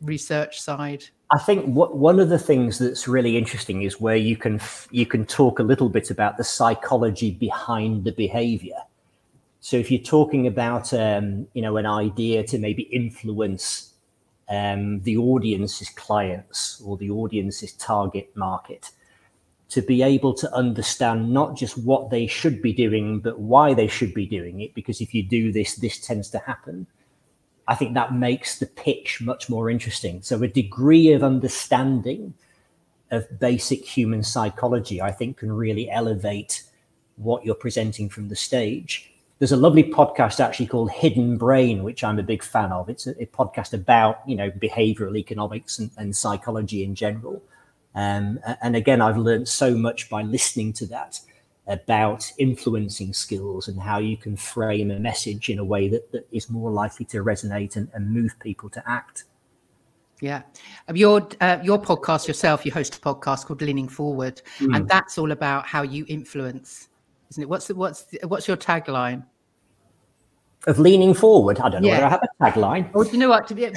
research 0.00 0.60
side 0.60 1.04
I 1.30 1.38
think 1.38 1.64
what, 1.66 1.96
one 1.96 2.20
of 2.20 2.28
the 2.28 2.38
things 2.38 2.78
that's 2.78 3.08
really 3.08 3.36
interesting 3.36 3.82
is 3.82 4.00
where 4.00 4.16
you 4.16 4.36
can 4.36 4.60
you 4.90 5.06
can 5.06 5.26
talk 5.26 5.58
a 5.58 5.64
little 5.64 5.88
bit 5.88 6.10
about 6.10 6.36
the 6.36 6.44
psychology 6.44 7.32
behind 7.32 8.04
the 8.04 8.12
behavior. 8.12 8.78
So 9.60 9.76
if 9.76 9.90
you're 9.90 10.02
talking 10.02 10.46
about 10.46 10.94
um, 10.94 11.48
you 11.52 11.62
know 11.62 11.76
an 11.78 11.86
idea 11.86 12.44
to 12.44 12.58
maybe 12.58 12.82
influence 12.82 13.94
um, 14.48 15.00
the 15.00 15.16
audience's 15.16 15.88
clients 15.90 16.80
or 16.84 16.96
the 16.96 17.10
audience's 17.10 17.72
target 17.72 18.30
market, 18.36 18.92
to 19.70 19.82
be 19.82 20.02
able 20.02 20.32
to 20.34 20.54
understand 20.54 21.32
not 21.32 21.56
just 21.56 21.76
what 21.78 22.10
they 22.10 22.28
should 22.28 22.62
be 22.62 22.72
doing, 22.72 23.18
but 23.18 23.40
why 23.40 23.74
they 23.74 23.88
should 23.88 24.14
be 24.14 24.26
doing 24.26 24.60
it. 24.60 24.72
Because 24.74 25.00
if 25.00 25.12
you 25.12 25.24
do 25.24 25.50
this, 25.50 25.74
this 25.74 25.98
tends 25.98 26.30
to 26.30 26.38
happen 26.38 26.86
I 27.68 27.74
think 27.74 27.94
that 27.94 28.14
makes 28.14 28.58
the 28.58 28.66
pitch 28.66 29.20
much 29.20 29.48
more 29.48 29.68
interesting. 29.68 30.22
So 30.22 30.42
a 30.42 30.48
degree 30.48 31.12
of 31.12 31.24
understanding 31.24 32.34
of 33.10 33.38
basic 33.38 33.84
human 33.84 34.22
psychology, 34.22 35.00
I 35.00 35.12
think, 35.12 35.38
can 35.38 35.52
really 35.52 35.90
elevate 35.90 36.62
what 37.16 37.44
you're 37.44 37.54
presenting 37.54 38.08
from 38.08 38.28
the 38.28 38.36
stage. 38.36 39.12
There's 39.38 39.52
a 39.52 39.56
lovely 39.56 39.84
podcast 39.84 40.40
actually 40.40 40.66
called 40.66 40.90
Hidden 40.90 41.38
Brain, 41.38 41.82
which 41.82 42.02
I'm 42.02 42.18
a 42.18 42.22
big 42.22 42.42
fan 42.42 42.72
of. 42.72 42.88
It's 42.88 43.06
a, 43.06 43.22
a 43.22 43.26
podcast 43.26 43.72
about 43.72 44.20
you 44.26 44.36
know 44.36 44.50
behavioral 44.50 45.16
economics 45.16 45.78
and, 45.78 45.90
and 45.96 46.16
psychology 46.16 46.84
in 46.84 46.94
general. 46.94 47.42
Um, 47.94 48.38
and 48.62 48.76
again, 48.76 49.00
I've 49.00 49.16
learned 49.16 49.48
so 49.48 49.74
much 49.74 50.08
by 50.10 50.22
listening 50.22 50.72
to 50.74 50.86
that 50.86 51.20
about 51.66 52.30
influencing 52.38 53.12
skills 53.12 53.68
and 53.68 53.80
how 53.80 53.98
you 53.98 54.16
can 54.16 54.36
frame 54.36 54.90
a 54.90 54.98
message 54.98 55.48
in 55.48 55.58
a 55.58 55.64
way 55.64 55.88
that, 55.88 56.10
that 56.12 56.26
is 56.30 56.48
more 56.48 56.70
likely 56.70 57.04
to 57.06 57.24
resonate 57.24 57.76
and, 57.76 57.88
and 57.92 58.10
move 58.10 58.38
people 58.40 58.68
to 58.70 58.82
act. 58.88 59.24
Yeah, 60.20 60.42
um, 60.88 60.96
your 60.96 61.28
uh, 61.42 61.58
your 61.62 61.78
podcast 61.78 62.26
yourself, 62.26 62.64
you 62.64 62.72
host 62.72 62.96
a 62.96 63.00
podcast 63.00 63.44
called 63.46 63.60
Leaning 63.60 63.88
Forward, 63.88 64.40
mm. 64.58 64.74
and 64.74 64.88
that's 64.88 65.18
all 65.18 65.32
about 65.32 65.66
how 65.66 65.82
you 65.82 66.06
influence, 66.08 66.88
isn't 67.30 67.42
it? 67.42 67.48
What's 67.48 67.66
the, 67.66 67.74
what's 67.74 68.04
the, 68.04 68.20
what's 68.26 68.48
your 68.48 68.56
tagline? 68.56 69.24
Of 70.66 70.78
leaning 70.78 71.12
forward, 71.12 71.60
I 71.60 71.68
don't 71.68 71.82
know 71.82 71.88
yeah. 71.88 71.94
whether 71.94 72.06
I 72.06 72.10
have 72.10 72.22
a 72.22 72.44
tagline. 72.58 72.90
Oh, 72.94 73.04
do 73.04 73.10
you 73.10 73.18
know 73.18 73.28
what? 73.28 73.46
To 73.48 73.54
be 73.54 73.68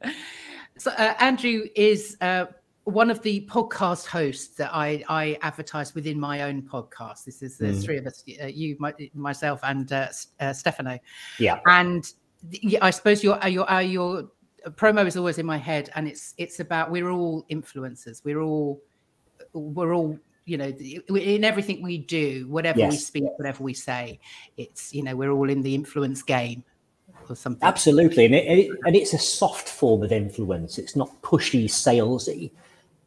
so, 0.78 0.90
uh, 0.92 1.14
Andrew 1.20 1.66
is 1.76 2.16
uh, 2.22 2.46
one 2.84 3.10
of 3.10 3.22
the 3.22 3.46
podcast 3.48 4.06
hosts 4.06 4.56
that 4.56 4.70
I, 4.74 5.04
I 5.08 5.38
advertise 5.42 5.94
within 5.94 6.18
my 6.18 6.42
own 6.42 6.62
podcast. 6.62 7.24
This 7.24 7.42
is 7.42 7.56
the 7.56 7.66
mm. 7.66 7.84
three 7.84 7.98
of 7.98 8.06
us, 8.06 8.24
uh, 8.42 8.46
you, 8.46 8.76
my, 8.78 8.92
myself, 9.14 9.60
and 9.62 9.90
uh, 9.92 10.08
uh, 10.40 10.52
Stefano. 10.52 10.98
Yeah. 11.38 11.60
And 11.66 12.10
I 12.80 12.90
suppose 12.90 13.22
your 13.22 13.42
uh, 13.42 13.46
your 13.46 13.70
uh, 13.70 13.78
your 13.78 14.24
promo 14.70 15.06
is 15.06 15.16
always 15.16 15.38
in 15.38 15.46
my 15.46 15.58
head, 15.58 15.90
and 15.94 16.08
it's 16.08 16.34
it's 16.38 16.58
about 16.58 16.90
we're 16.90 17.10
all 17.10 17.46
influencers. 17.50 18.24
We're 18.24 18.40
all 18.40 18.80
we're 19.52 19.94
all 19.94 20.18
you 20.44 20.56
know 20.56 20.66
in 20.66 21.44
everything 21.44 21.82
we 21.82 21.98
do, 21.98 22.48
whatever 22.48 22.80
yes. 22.80 22.92
we 22.92 22.98
speak, 22.98 23.24
whatever 23.36 23.62
we 23.62 23.74
say. 23.74 24.18
It's 24.56 24.92
you 24.92 25.04
know 25.04 25.14
we're 25.14 25.30
all 25.30 25.50
in 25.50 25.62
the 25.62 25.72
influence 25.72 26.22
game 26.22 26.64
or 27.28 27.36
something. 27.36 27.66
Absolutely, 27.66 28.24
and 28.24 28.34
it, 28.34 28.70
and 28.84 28.96
it's 28.96 29.14
a 29.14 29.18
soft 29.18 29.68
form 29.68 30.02
of 30.02 30.10
influence. 30.10 30.78
It's 30.78 30.96
not 30.96 31.22
pushy, 31.22 31.66
salesy 31.66 32.50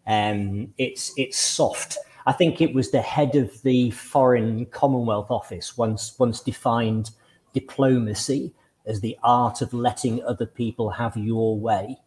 um, 0.07 0.73
it's 0.77 1.13
it's 1.17 1.37
soft. 1.37 1.97
I 2.27 2.31
think 2.31 2.61
it 2.61 2.73
was 2.73 2.91
the 2.91 3.01
head 3.01 3.35
of 3.35 3.61
the 3.61 3.91
Foreign 3.91 4.65
Commonwealth 4.67 5.29
Office 5.29 5.77
once 5.77 6.17
once 6.17 6.41
defined 6.41 7.11
diplomacy 7.53 8.53
as 8.85 9.01
the 9.01 9.17
art 9.23 9.61
of 9.61 9.73
letting 9.73 10.23
other 10.23 10.45
people 10.45 10.89
have 10.89 11.17
your 11.17 11.57
way. 11.57 11.97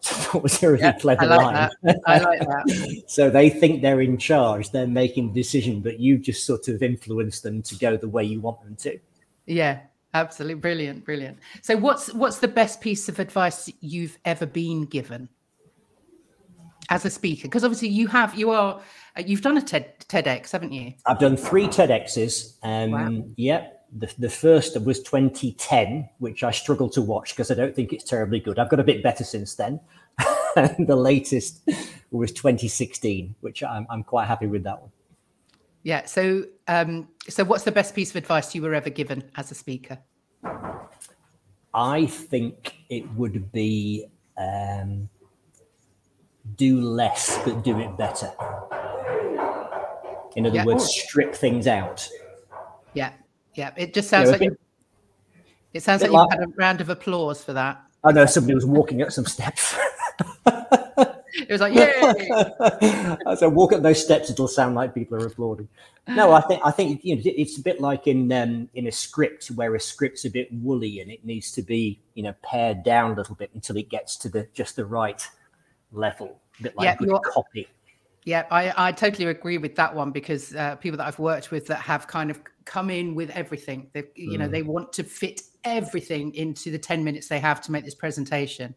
that 0.32 0.42
was 0.42 0.62
a 0.62 0.70
really 0.70 0.82
yeah, 0.82 0.92
clever 0.92 1.22
I 1.22 1.26
like 1.26 1.44
line. 1.44 1.70
That. 1.82 2.00
I 2.06 2.18
like 2.18 2.40
that. 2.40 3.02
so 3.06 3.30
they 3.30 3.50
think 3.50 3.82
they're 3.82 4.00
in 4.00 4.16
charge, 4.16 4.70
they're 4.70 4.86
making 4.86 5.32
the 5.32 5.40
decision, 5.40 5.80
but 5.80 5.98
you 5.98 6.18
just 6.18 6.46
sort 6.46 6.68
of 6.68 6.82
influence 6.82 7.40
them 7.40 7.62
to 7.62 7.76
go 7.76 7.96
the 7.96 8.08
way 8.08 8.24
you 8.24 8.40
want 8.40 8.62
them 8.62 8.76
to. 8.76 8.98
Yeah, 9.46 9.80
absolutely 10.14 10.60
brilliant, 10.60 11.04
brilliant. 11.04 11.38
So 11.62 11.76
what's 11.76 12.12
what's 12.14 12.38
the 12.38 12.48
best 12.48 12.80
piece 12.80 13.08
of 13.08 13.18
advice 13.18 13.70
you've 13.80 14.18
ever 14.24 14.46
been 14.46 14.84
given? 14.84 15.28
As 16.88 17.04
a 17.04 17.10
speaker? 17.10 17.42
Because 17.42 17.64
obviously 17.64 17.88
you 17.88 18.06
have 18.08 18.34
you 18.34 18.50
are 18.50 18.80
uh, 19.16 19.22
you've 19.24 19.42
done 19.42 19.56
a 19.56 19.62
TED 19.62 19.98
TEDx, 20.08 20.52
haven't 20.52 20.72
you? 20.72 20.94
I've 21.06 21.18
done 21.18 21.36
three 21.36 21.66
TEDx's. 21.66 22.58
Um, 22.62 22.90
wow. 22.90 23.24
Yep. 23.36 23.74
The, 23.96 24.14
the 24.18 24.30
first 24.30 24.78
was 24.82 25.02
2010, 25.02 26.08
which 26.18 26.44
I 26.44 26.50
struggled 26.50 26.92
to 26.92 27.02
watch 27.02 27.34
because 27.34 27.50
I 27.50 27.54
don't 27.54 27.74
think 27.74 27.92
it's 27.92 28.04
terribly 28.04 28.38
good. 28.38 28.58
I've 28.58 28.68
got 28.68 28.80
a 28.80 28.84
bit 28.84 29.02
better 29.02 29.24
since 29.24 29.54
then. 29.54 29.80
the 30.78 30.96
latest 30.96 31.66
was 32.10 32.32
2016, 32.32 33.34
which 33.40 33.62
I'm, 33.62 33.86
I'm 33.88 34.02
quite 34.02 34.26
happy 34.26 34.46
with 34.46 34.64
that 34.64 34.80
one. 34.80 34.90
Yeah. 35.82 36.04
So, 36.04 36.44
um, 36.66 37.08
so 37.28 37.44
what's 37.44 37.64
the 37.64 37.72
best 37.72 37.94
piece 37.94 38.10
of 38.10 38.16
advice 38.16 38.54
you 38.54 38.60
were 38.62 38.74
ever 38.74 38.90
given 38.90 39.24
as 39.36 39.50
a 39.50 39.54
speaker? 39.54 39.98
I 41.72 42.06
think 42.06 42.74
it 42.90 43.10
would 43.12 43.52
be 43.52 44.06
um, 44.36 45.08
do 46.58 46.80
less 46.80 47.38
but 47.44 47.64
do 47.64 47.78
it 47.78 47.96
better. 47.96 48.30
In 50.36 50.46
other 50.46 50.56
yeah. 50.56 50.64
words, 50.64 50.84
strip 50.86 51.34
things 51.34 51.66
out. 51.66 52.06
Yeah, 52.92 53.12
yeah. 53.54 53.72
It 53.76 53.94
just 53.94 54.10
sounds 54.10 54.30
you 54.30 54.38
know, 54.38 54.44
like 54.46 54.58
it 55.72 55.82
sounds 55.82 56.02
like, 56.02 56.10
like 56.10 56.28
you 56.30 56.38
had 56.38 56.48
a 56.48 56.52
round 56.56 56.80
of 56.80 56.90
applause 56.90 57.42
for 57.42 57.54
that. 57.54 57.82
I 58.04 58.12
know 58.12 58.26
somebody 58.26 58.54
was 58.54 58.66
walking 58.66 59.02
up 59.02 59.10
some 59.10 59.24
steps. 59.26 59.76
it 60.46 61.50
was 61.50 61.60
like, 61.60 61.74
yeah. 61.74 63.16
As 63.26 63.42
I 63.42 63.46
walk 63.46 63.72
up 63.72 63.82
those 63.82 64.02
steps, 64.02 64.30
it'll 64.30 64.48
sound 64.48 64.74
like 64.74 64.94
people 64.94 65.22
are 65.22 65.26
applauding. 65.26 65.68
No, 66.06 66.32
I 66.32 66.40
think 66.42 66.62
I 66.64 66.70
think 66.70 67.04
you 67.04 67.16
know 67.16 67.22
it's 67.24 67.58
a 67.58 67.62
bit 67.62 67.80
like 67.80 68.06
in 68.06 68.32
um, 68.32 68.68
in 68.74 68.86
a 68.86 68.92
script 68.92 69.48
where 69.48 69.74
a 69.74 69.80
script's 69.80 70.24
a 70.24 70.30
bit 70.30 70.48
woolly 70.52 71.00
and 71.00 71.10
it 71.10 71.24
needs 71.24 71.52
to 71.52 71.62
be 71.62 72.00
you 72.14 72.22
know 72.22 72.34
pared 72.42 72.82
down 72.82 73.10
a 73.10 73.14
little 73.14 73.34
bit 73.34 73.50
until 73.54 73.76
it 73.76 73.90
gets 73.90 74.16
to 74.16 74.28
the 74.28 74.46
just 74.54 74.76
the 74.76 74.86
right 74.86 75.28
level. 75.92 76.40
A 76.58 76.62
bit 76.64 76.76
like 76.76 76.84
yeah, 76.84 76.96
good 76.96 77.22
copy. 77.22 77.68
Yeah, 78.24 78.44
I, 78.50 78.88
I 78.88 78.92
totally 78.92 79.26
agree 79.26 79.58
with 79.58 79.74
that 79.76 79.94
one 79.94 80.10
because 80.10 80.54
uh, 80.54 80.76
people 80.76 80.98
that 80.98 81.06
I've 81.06 81.18
worked 81.18 81.50
with 81.50 81.66
that 81.68 81.80
have 81.80 82.06
kind 82.06 82.30
of 82.30 82.40
come 82.66 82.90
in 82.90 83.14
with 83.14 83.30
everything. 83.30 83.88
They, 83.94 84.04
you 84.14 84.32
mm. 84.32 84.38
know, 84.40 84.48
they 84.48 84.62
want 84.62 84.92
to 84.94 85.04
fit 85.04 85.40
everything 85.64 86.34
into 86.34 86.70
the 86.70 86.78
10 86.78 87.02
minutes 87.02 87.28
they 87.28 87.40
have 87.40 87.60
to 87.60 87.72
make 87.72 87.84
this 87.84 87.94
presentation 87.94 88.74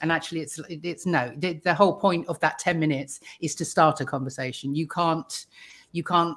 and 0.00 0.10
actually 0.10 0.40
it's 0.40 0.58
it's 0.68 1.06
no 1.06 1.32
the, 1.36 1.54
the, 1.64 1.74
whole 1.74 1.94
point 1.94 2.26
of 2.26 2.38
that 2.40 2.58
10 2.58 2.78
minutes 2.78 3.20
is 3.40 3.54
to 3.54 3.64
start 3.64 4.00
a 4.00 4.04
conversation 4.04 4.74
you 4.74 4.86
can't 4.86 5.46
you 5.92 6.02
can't 6.02 6.36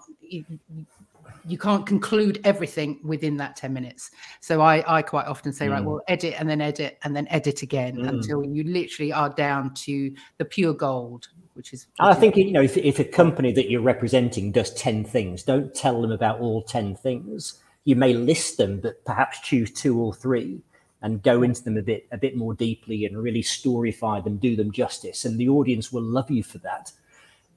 you, 1.47 1.57
can't 1.57 1.85
conclude 1.85 2.39
everything 2.43 2.99
within 3.03 3.37
that 3.37 3.55
10 3.55 3.73
minutes 3.73 4.11
so 4.39 4.61
i 4.61 4.83
i 4.97 5.01
quite 5.01 5.25
often 5.25 5.51
say 5.51 5.67
mm. 5.67 5.71
right 5.71 5.83
well 5.83 6.01
edit 6.07 6.35
and 6.37 6.49
then 6.49 6.61
edit 6.61 6.97
and 7.03 7.15
then 7.15 7.27
edit 7.29 7.61
again 7.61 7.97
mm. 7.97 8.07
until 8.07 8.43
you 8.43 8.63
literally 8.63 9.11
are 9.11 9.29
down 9.29 9.73
to 9.73 10.13
the 10.37 10.45
pure 10.45 10.73
gold 10.73 11.27
which 11.53 11.73
is 11.73 11.87
which 11.87 11.95
i 11.99 12.13
think 12.13 12.35
you 12.35 12.51
know 12.51 12.61
if, 12.61 12.77
if 12.77 12.99
a 12.99 13.03
company 13.03 13.51
that 13.51 13.69
you're 13.69 13.81
representing 13.81 14.51
does 14.51 14.73
10 14.73 15.03
things 15.03 15.43
don't 15.43 15.73
tell 15.73 16.01
them 16.01 16.11
about 16.11 16.39
all 16.39 16.61
10 16.61 16.95
things 16.95 17.59
you 17.85 17.95
may 17.95 18.13
list 18.13 18.57
them, 18.57 18.79
but 18.81 19.05
perhaps 19.05 19.39
choose 19.39 19.71
two 19.71 19.97
or 19.99 20.13
three 20.13 20.61
and 21.01 21.21
go 21.21 21.43
into 21.43 21.63
them 21.63 21.77
a 21.77 21.83
bit 21.83 22.07
a 22.11 22.17
bit 22.17 22.35
more 22.35 22.55
deeply 22.55 23.05
and 23.05 23.17
really 23.17 23.43
storyfy 23.43 24.23
them, 24.23 24.37
do 24.37 24.55
them 24.55 24.71
justice, 24.71 25.23
and 25.23 25.39
the 25.39 25.47
audience 25.47 25.93
will 25.93 26.01
love 26.01 26.29
you 26.29 26.43
for 26.43 26.57
that. 26.57 26.91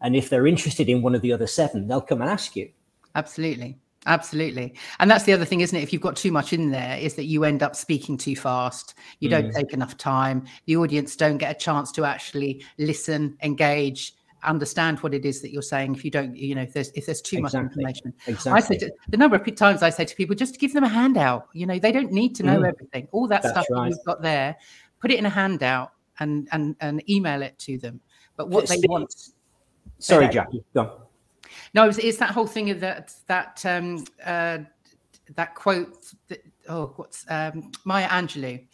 And 0.01 0.15
if 0.15 0.29
they're 0.29 0.47
interested 0.47 0.89
in 0.89 1.03
one 1.03 1.15
of 1.15 1.23
the 1.23 1.33
other 1.33 1.47
seven, 1.47 1.89
they'll 1.89 2.01
come 2.01 2.21
and 2.21 2.31
ask 2.31 2.55
you. 2.55 2.71
Absolutely. 3.19 3.79
Absolutely. 4.07 4.75
And 5.01 5.11
that's 5.11 5.25
the 5.25 5.33
other 5.33 5.45
thing, 5.45 5.61
isn't 5.61 5.77
it? 5.77 5.83
If 5.83 5.93
you've 5.93 6.01
got 6.01 6.17
too 6.17 6.33
much 6.33 6.53
in 6.53 6.71
there, 6.71 6.97
is 6.97 7.15
that 7.15 7.25
you 7.25 7.45
end 7.45 7.63
up 7.63 7.75
speaking 7.75 8.17
too 8.17 8.37
fast. 8.37 8.95
You 9.19 9.29
mm. 9.29 9.33
don't 9.33 9.53
take 9.53 9.73
enough 9.73 9.97
time. 9.99 10.47
The 10.67 10.77
audience 10.77 11.17
don't 11.17 11.37
get 11.37 11.55
a 11.55 11.59
chance 11.59 11.91
to 11.93 12.05
actually 12.05 12.65
listen, 12.79 13.37
engage, 13.43 14.15
understand 14.45 15.01
what 15.01 15.15
it 15.15 15.25
is 15.25 15.43
that 15.43 15.51
you're 15.51 15.63
saying 15.63 15.97
if 15.97 16.05
you 16.05 16.13
don't 16.13 16.37
you 16.37 16.55
know 16.55 16.63
if 16.63 16.73
there's 16.73 16.91
if 16.91 17.07
there's 17.07 17.21
too 17.21 17.39
exactly. 17.39 17.61
much 17.61 17.71
information 17.71 18.15
exactly. 18.29 18.53
i 18.53 18.61
said 18.61 18.91
the 19.09 19.17
number 19.17 19.35
of 19.35 19.55
times 19.57 19.83
i 19.83 19.91
say 19.91 20.05
to 20.05 20.15
people 20.15 20.33
just 20.33 20.61
give 20.61 20.73
them 20.73 20.85
a 20.85 20.89
handout 20.89 21.49
you 21.55 21.67
know 21.67 21.77
they 21.77 21.91
don't 21.91 22.13
need 22.13 22.37
to 22.37 22.45
know 22.45 22.61
mm. 22.61 22.69
everything 22.69 23.09
all 23.11 23.27
that 23.27 23.43
That's 23.43 23.53
stuff 23.53 23.67
right. 23.71 23.91
that 23.91 23.97
you've 23.97 24.05
got 24.05 24.23
there 24.23 24.57
put 25.01 25.11
it 25.11 25.19
in 25.19 25.27
a 25.27 25.31
handout 25.31 25.91
and 26.21 26.49
and 26.53 26.77
and 26.81 27.03
email 27.11 27.43
it 27.43 27.59
to 27.61 27.79
them 27.79 28.01
but 28.37 28.49
what 28.49 28.69
they 28.69 28.79
want 28.85 29.13
sorry 29.99 30.29
jackie 30.29 30.63
go 30.73 31.08
no 31.75 31.89
it's, 31.89 31.99
it's, 31.99 32.19
that 32.19 32.31
whole 32.31 32.47
thing 32.47 32.71
of 32.71 32.81
that 32.81 33.15
that 33.27 33.65
um 33.67 34.05
uh 34.25 34.59
that 35.35 35.55
quote 35.55 36.13
that, 36.29 36.43
oh 36.69 36.93
what's 36.97 37.25
um 37.29 37.71
maya 37.85 38.09
angelou. 38.09 38.67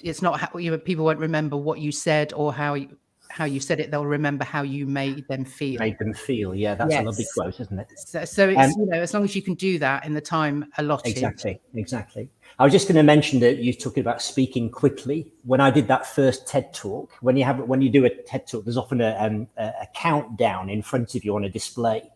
It's 0.00 0.20
not 0.20 0.38
how 0.38 0.58
you 0.58 0.70
know, 0.70 0.78
people 0.78 1.04
won't 1.06 1.18
remember 1.18 1.56
what 1.56 1.78
you 1.78 1.90
said 1.90 2.34
or 2.34 2.52
how 2.52 2.74
you, 2.74 2.94
how 3.34 3.44
you 3.44 3.58
said 3.58 3.80
it, 3.80 3.90
they'll 3.90 4.06
remember 4.06 4.44
how 4.44 4.62
you 4.62 4.86
made 4.86 5.26
them 5.26 5.44
feel. 5.44 5.80
Made 5.80 5.98
them 5.98 6.14
feel, 6.14 6.54
yeah. 6.54 6.76
That's 6.76 6.92
yes. 6.92 7.02
a 7.02 7.04
lovely 7.04 7.26
quote, 7.34 7.58
isn't 7.58 7.80
it? 7.80 7.88
So, 7.96 8.24
so 8.24 8.48
it's 8.48 8.60
um, 8.60 8.70
you 8.78 8.86
know, 8.86 9.00
as 9.00 9.12
long 9.12 9.24
as 9.24 9.34
you 9.34 9.42
can 9.42 9.54
do 9.54 9.76
that 9.80 10.06
in 10.06 10.14
the 10.14 10.20
time 10.20 10.70
allotted. 10.78 11.10
Exactly, 11.10 11.60
exactly. 11.74 12.28
I 12.60 12.62
was 12.62 12.72
just 12.72 12.86
going 12.86 12.94
to 12.94 13.02
mention 13.02 13.40
that 13.40 13.60
you're 13.60 13.74
talking 13.74 14.02
about 14.02 14.22
speaking 14.22 14.70
quickly. 14.70 15.32
When 15.42 15.60
I 15.60 15.72
did 15.72 15.88
that 15.88 16.06
first 16.06 16.46
TED 16.46 16.72
talk, 16.72 17.10
when 17.22 17.36
you 17.36 17.42
have 17.42 17.58
when 17.58 17.82
you 17.82 17.90
do 17.90 18.04
a 18.04 18.10
TED 18.10 18.46
talk, 18.46 18.64
there's 18.64 18.76
often 18.76 19.00
a, 19.00 19.16
um, 19.18 19.48
a 19.56 19.88
countdown 19.96 20.70
in 20.70 20.80
front 20.80 21.16
of 21.16 21.24
you 21.24 21.34
on 21.34 21.42
a 21.42 21.48
display. 21.48 22.08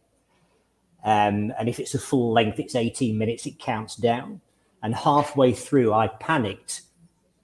Um, 1.02 1.52
and 1.58 1.68
if 1.68 1.80
it's 1.80 1.94
a 1.94 1.98
full 1.98 2.32
length, 2.32 2.60
it's 2.60 2.76
18 2.76 3.18
minutes. 3.18 3.44
It 3.44 3.58
counts 3.58 3.96
down. 3.96 4.40
And 4.84 4.94
halfway 4.94 5.52
through, 5.52 5.92
I 5.92 6.06
panicked 6.06 6.82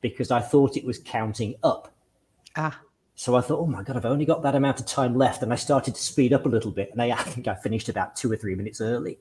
because 0.01 0.31
I 0.31 0.41
thought 0.41 0.77
it 0.77 0.85
was 0.85 1.01
counting 1.01 1.57
up. 1.65 1.93
Ah. 2.55 2.79
So 3.17 3.37
I 3.37 3.41
thought, 3.41 3.61
oh 3.61 3.67
my 3.67 3.83
God, 3.83 3.97
I've 3.97 4.05
only 4.07 4.25
got 4.25 4.43
that 4.43 4.57
amount 4.57 4.81
of 4.81 4.87
time 4.87 5.15
left. 5.15 5.43
And 5.43 5.53
I 5.53 5.57
started 5.57 5.95
to 5.95 6.03
speed 6.03 6.33
up 6.33 6.47
a 6.47 6.49
little 6.49 6.71
bit. 6.71 6.91
And 6.93 7.01
I, 7.01 7.11
I 7.11 7.23
think 7.23 7.47
I 7.47 7.55
finished 7.55 7.89
about 7.89 8.17
two 8.17 8.31
or 8.31 8.37
three 8.37 8.55
minutes 8.55 8.81
early 8.81 9.19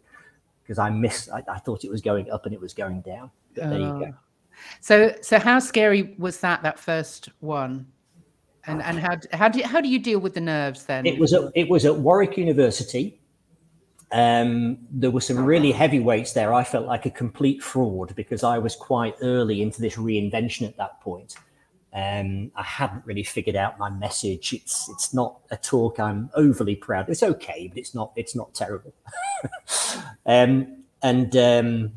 because 0.64 0.80
I 0.80 0.90
missed, 0.90 1.30
I, 1.30 1.44
I, 1.48 1.60
thought 1.60 1.84
it 1.84 1.92
was 1.92 2.02
going 2.02 2.32
up 2.32 2.46
and 2.46 2.54
it 2.54 2.62
was 2.62 2.74
going 2.74 3.02
down. 3.02 3.30
But 3.54 3.70
there 3.70 3.80
you 3.80 3.86
go. 3.86 4.14
Oh. 4.14 4.16
So, 4.80 5.16
so 5.22 5.40
how 5.40 5.60
scary 5.60 6.16
was 6.18 6.40
that, 6.40 6.64
that 6.64 6.80
first 6.80 7.30
one? 7.40 7.88
And, 8.66 8.82
and 8.82 8.98
how, 8.98 9.18
how, 9.34 9.50
do 9.50 9.60
you, 9.60 9.66
how 9.66 9.82
do 9.82 9.90
you 9.90 10.00
deal 10.00 10.20
with 10.20 10.34
the 10.34 10.42
nerves 10.42 10.86
then? 10.86 11.06
It 11.06 11.20
was 11.20 11.34
at, 11.34 11.52
it 11.54 11.70
was 11.70 11.86
at 11.86 11.96
Warwick 11.96 12.38
University. 12.38 13.20
Um, 14.12 14.78
there 14.90 15.12
were 15.12 15.22
some 15.22 15.44
really 15.44 15.72
heavyweights 15.72 16.34
there. 16.34 16.54
I 16.54 16.64
felt 16.64 16.86
like 16.86 17.06
a 17.06 17.10
complete 17.10 17.62
fraud 17.62 18.16
because 18.16 18.44
I 18.44 18.58
was 18.60 18.76
quite 18.76 19.16
early 19.22 19.62
into 19.62 19.82
this 19.82 19.96
reinvention 19.96 20.68
at 20.68 20.78
that 20.78 21.02
point. 21.02 21.36
Um, 21.94 22.52
I 22.56 22.64
hadn't 22.64 23.06
really 23.06 23.24
figured 23.24 23.56
out 23.56 23.78
my 23.78 23.90
message. 23.90 24.52
It's 24.54 24.90
it's 24.90 25.14
not 25.14 25.40
a 25.52 25.58
talk 25.58 26.00
I'm 26.00 26.32
overly 26.34 26.76
proud. 26.76 27.08
It's 27.08 27.22
okay, 27.22 27.68
but 27.68 27.78
it's 27.78 27.94
not 27.94 28.12
it's 28.16 28.36
not 28.36 28.54
terrible. 28.54 28.94
um, 30.26 30.84
and 31.04 31.36
um, 31.38 31.92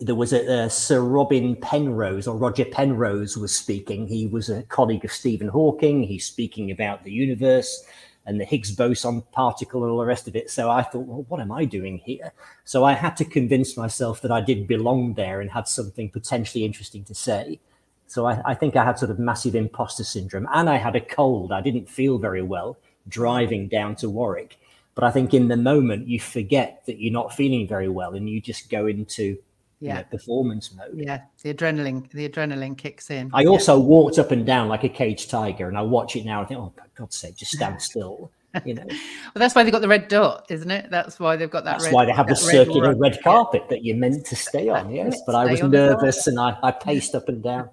there 0.00 0.14
was 0.14 0.32
a, 0.32 0.64
a, 0.64 0.70
Sir 0.70 1.00
Robin 1.00 1.56
Penrose 1.56 2.26
or 2.26 2.36
Roger 2.36 2.66
Penrose 2.66 3.36
was 3.38 3.56
speaking. 3.56 4.06
He 4.06 4.26
was 4.26 4.50
a 4.50 4.64
colleague 4.64 5.04
of 5.04 5.12
Stephen 5.12 5.48
Hawking. 5.48 6.02
He's 6.02 6.26
speaking 6.26 6.70
about 6.70 7.04
the 7.04 7.12
universe 7.12 7.84
and 8.26 8.40
the 8.40 8.44
Higgs 8.44 8.72
boson 8.72 9.22
particle 9.32 9.82
and 9.82 9.92
all 9.92 9.98
the 9.98 10.06
rest 10.06 10.28
of 10.28 10.36
it. 10.36 10.50
So 10.50 10.70
I 10.70 10.82
thought, 10.82 11.06
well, 11.06 11.24
what 11.28 11.40
am 11.40 11.52
I 11.52 11.64
doing 11.64 11.98
here? 11.98 12.32
So 12.64 12.84
I 12.84 12.94
had 12.94 13.16
to 13.18 13.24
convince 13.24 13.76
myself 13.76 14.20
that 14.22 14.30
I 14.32 14.40
did 14.40 14.66
belong 14.66 15.14
there 15.14 15.40
and 15.40 15.50
had 15.50 15.68
something 15.68 16.10
potentially 16.10 16.64
interesting 16.64 17.04
to 17.04 17.14
say. 17.14 17.60
So 18.06 18.26
I, 18.26 18.40
I, 18.44 18.54
think 18.54 18.76
I 18.76 18.84
had 18.84 18.98
sort 18.98 19.10
of 19.10 19.18
massive 19.18 19.54
imposter 19.54 20.04
syndrome 20.04 20.48
and 20.52 20.68
I 20.68 20.76
had 20.76 20.94
a 20.94 21.00
cold. 21.00 21.52
I 21.52 21.60
didn't 21.60 21.88
feel 21.88 22.18
very 22.18 22.42
well 22.42 22.76
driving 23.08 23.68
down 23.68 23.96
to 23.96 24.08
Warwick. 24.08 24.58
But 24.94 25.04
I 25.04 25.10
think 25.10 25.34
in 25.34 25.48
the 25.48 25.56
moment 25.56 26.06
you 26.06 26.20
forget 26.20 26.82
that 26.86 27.00
you're 27.00 27.12
not 27.12 27.34
feeling 27.34 27.66
very 27.66 27.88
well 27.88 28.14
and 28.14 28.28
you 28.28 28.40
just 28.40 28.70
go 28.70 28.86
into 28.86 29.38
yeah. 29.80 29.96
You 29.96 30.00
know, 30.00 30.06
performance 30.12 30.74
mode. 30.74 30.94
Yeah, 30.94 31.20
the 31.42 31.52
adrenaline, 31.52 32.10
the 32.10 32.26
adrenaline 32.26 32.78
kicks 32.78 33.10
in. 33.10 33.30
I 33.34 33.44
also 33.44 33.76
yeah. 33.78 33.84
walked 33.84 34.18
up 34.18 34.30
and 34.30 34.46
down 34.46 34.68
like 34.68 34.82
a 34.82 34.88
caged 34.88 35.28
tiger, 35.28 35.68
and 35.68 35.76
I 35.76 35.82
watch 35.82 36.16
it 36.16 36.24
now 36.24 36.38
and 36.38 36.48
think, 36.48 36.58
oh, 36.58 36.72
for 36.74 36.84
God's 36.94 37.16
sake, 37.16 37.36
just 37.36 37.52
stand 37.52 37.82
still. 37.82 38.30
You 38.64 38.74
know. 38.74 38.84
well, 38.86 38.96
that's 39.34 39.54
why 39.54 39.62
they've 39.64 39.72
got 39.72 39.82
the 39.82 39.88
red 39.88 40.08
dot, 40.08 40.46
isn't 40.48 40.70
it? 40.70 40.88
That's 40.88 41.18
why 41.18 41.36
they've 41.36 41.50
got 41.50 41.64
that. 41.64 41.72
That's 41.72 41.84
red, 41.86 41.92
why 41.92 42.04
they 42.06 42.12
have 42.12 42.28
the 42.28 42.36
circular 42.36 42.90
red, 42.90 43.00
red 43.00 43.22
carpet 43.22 43.62
yeah. 43.64 43.70
that 43.70 43.84
you're 43.84 43.96
meant 43.96 44.24
to 44.26 44.36
stay 44.36 44.68
on. 44.68 44.90
Yes, 44.90 45.20
but 45.26 45.34
I 45.34 45.44
was 45.50 45.62
nervous 45.62 46.28
and 46.28 46.38
I, 46.38 46.56
I 46.62 46.70
paced 46.86 47.14
up 47.14 47.28
and 47.28 47.42
down. 47.42 47.68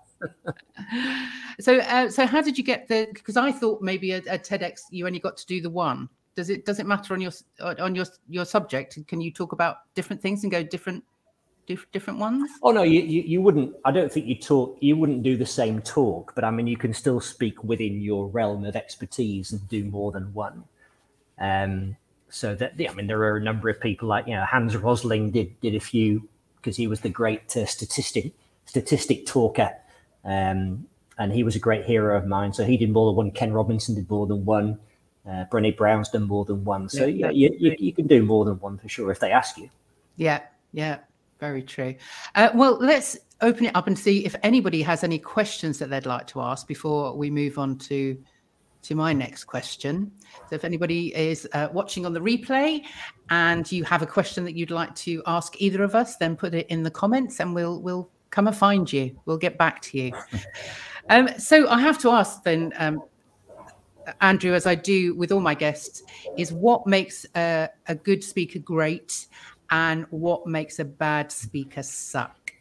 So, 1.60 1.77
uh, 1.79 2.10
so 2.10 2.25
how 2.25 2.41
did 2.41 2.57
you 2.57 2.63
get 2.63 2.88
the? 2.88 3.07
Because 3.13 3.38
I 3.38 3.51
thought 3.51 3.81
maybe 3.81 4.12
a, 4.12 4.17
a, 4.17 4.39
TEDx 4.39 4.81
you 4.91 5.05
only 5.05 5.19
got 5.19 5.38
to 5.38 5.45
do 5.45 5.62
the 5.62 5.69
one. 5.69 6.10
Does 6.36 6.49
it 6.49 6.65
does 6.65 6.79
it 6.79 6.86
matter 6.86 7.13
on 7.13 7.21
your 7.21 7.31
on 7.60 7.95
your 7.95 8.05
your 8.29 8.45
subject? 8.45 8.97
Can 9.07 9.21
you 9.21 9.31
talk 9.31 9.51
about 9.51 9.77
different 9.95 10.21
things 10.21 10.43
and 10.43 10.51
go 10.51 10.63
different 10.63 11.03
different 11.91 12.19
ones? 12.19 12.49
Oh 12.63 12.71
no, 12.71 12.84
you, 12.84 13.01
you, 13.01 13.21
you 13.21 13.41
wouldn't. 13.41 13.75
I 13.86 13.91
don't 13.91 14.12
think 14.12 14.25
you 14.25 14.36
talk. 14.36 14.77
You 14.79 14.95
wouldn't 14.95 15.23
do 15.23 15.38
the 15.38 15.45
same 15.45 15.81
talk, 15.81 16.34
but 16.36 16.43
I 16.43 16.51
mean, 16.51 16.67
you 16.67 16.77
can 16.77 16.93
still 16.93 17.19
speak 17.19 17.63
within 17.63 18.01
your 18.01 18.27
realm 18.27 18.65
of 18.65 18.75
expertise 18.75 19.51
and 19.51 19.67
do 19.67 19.84
more 19.86 20.12
than 20.12 20.34
one. 20.34 20.63
Um, 21.39 21.97
so 22.29 22.55
that 22.55 22.79
yeah, 22.79 22.91
I 22.91 22.93
mean, 22.93 23.07
there 23.07 23.21
are 23.21 23.38
a 23.38 23.41
number 23.41 23.69
of 23.69 23.79
people 23.79 24.07
like 24.07 24.27
you 24.27 24.36
know 24.36 24.45
Hans 24.45 24.75
Rosling 24.75 25.31
did 25.31 25.60
did 25.62 25.75
a 25.75 25.79
few 25.79 26.27
because 26.57 26.77
he 26.77 26.88
was 26.88 27.01
the 27.01 27.10
great 27.10 27.55
uh, 27.57 27.65
statistic 27.65 28.34
statistic 28.65 29.25
talker 29.25 29.75
um, 30.23 30.86
and 31.17 31.31
he 31.31 31.43
was 31.43 31.55
a 31.55 31.60
great 31.60 31.86
hero 31.86 32.17
of 32.17 32.25
mine. 32.25 32.53
So 32.53 32.63
he 32.63 32.77
did 32.77 32.91
more 32.91 33.12
than 33.12 33.15
one. 33.15 33.31
Ken 33.31 33.53
Robinson 33.53 33.95
did 33.95 34.10
more 34.10 34.25
than 34.27 34.43
one. 34.45 34.79
Uh, 35.27 35.45
Brené 35.51 35.75
Brown's 35.75 36.10
done 36.10 36.23
more 36.23 36.45
than 36.45 36.63
one. 36.63 36.89
So 36.89 37.05
yeah, 37.05 37.29
yeah 37.29 37.49
you, 37.49 37.55
you, 37.60 37.75
you, 37.77 37.93
can 37.93 38.07
do 38.07 38.23
more 38.23 38.43
than 38.43 38.60
one 38.60 38.79
for 38.79 38.89
sure 38.89 39.12
if 39.12 39.19
they 39.19 39.31
ask 39.31 39.57
you. 39.57 39.69
Yeah, 40.15 40.41
yeah, 40.73 40.99
very 41.39 41.62
true. 41.62 41.95
Uh, 42.34 42.49
well, 42.55 42.77
let's 42.79 43.17
open 43.41 43.65
it 43.65 43.75
up 43.75 43.88
and 43.88 43.97
see 43.97 44.25
if 44.25 44.36
anybody 44.41 44.81
has 44.81 45.03
any 45.03 45.19
questions 45.19 45.77
that 45.79 45.89
they'd 45.89 46.05
like 46.05 46.27
to 46.27 46.41
ask 46.41 46.67
before 46.67 47.15
we 47.15 47.29
move 47.29 47.60
on 47.60 47.77
to 47.77 48.17
to 48.84 48.95
my 48.95 49.13
next 49.13 49.43
question. 49.43 50.12
So, 50.49 50.55
if 50.55 50.65
anybody 50.65 51.15
is 51.15 51.47
uh, 51.53 51.67
watching 51.71 52.03
on 52.05 52.13
the 52.13 52.19
replay 52.19 52.84
and 53.29 53.71
you 53.71 53.84
have 53.84 54.01
a 54.01 54.07
question 54.07 54.43
that 54.45 54.55
you'd 54.55 54.71
like 54.71 54.95
to 54.95 55.21
ask 55.27 55.53
either 55.62 55.84
of 55.84 55.93
us, 55.93 56.15
then 56.17 56.36
put 56.36 56.55
it 56.55 56.65
in 56.67 56.81
the 56.81 56.89
comments, 56.89 57.39
and 57.39 57.53
we'll 57.53 57.79
we'll 57.79 58.10
come 58.31 58.47
and 58.47 58.55
find 58.55 58.91
you. 58.91 59.15
We'll 59.25 59.37
get 59.37 59.57
back 59.57 59.81
to 59.83 59.97
you. 59.97 60.13
Um, 61.09 61.29
so, 61.39 61.67
I 61.67 61.81
have 61.81 61.97
to 62.03 62.11
ask 62.11 62.43
then, 62.43 62.71
um, 62.77 63.03
Andrew, 64.21 64.53
as 64.53 64.65
I 64.67 64.75
do 64.75 65.15
with 65.15 65.31
all 65.31 65.41
my 65.41 65.55
guests, 65.55 66.03
is 66.37 66.53
what 66.53 66.85
makes 66.85 67.25
a, 67.35 67.69
a 67.87 67.95
good 67.95 68.23
speaker 68.23 68.59
great, 68.59 69.25
and 69.71 70.05
what 70.11 70.45
makes 70.45 70.79
a 70.79 70.85
bad 70.85 71.31
speaker 71.31 71.81
suck? 71.81 72.53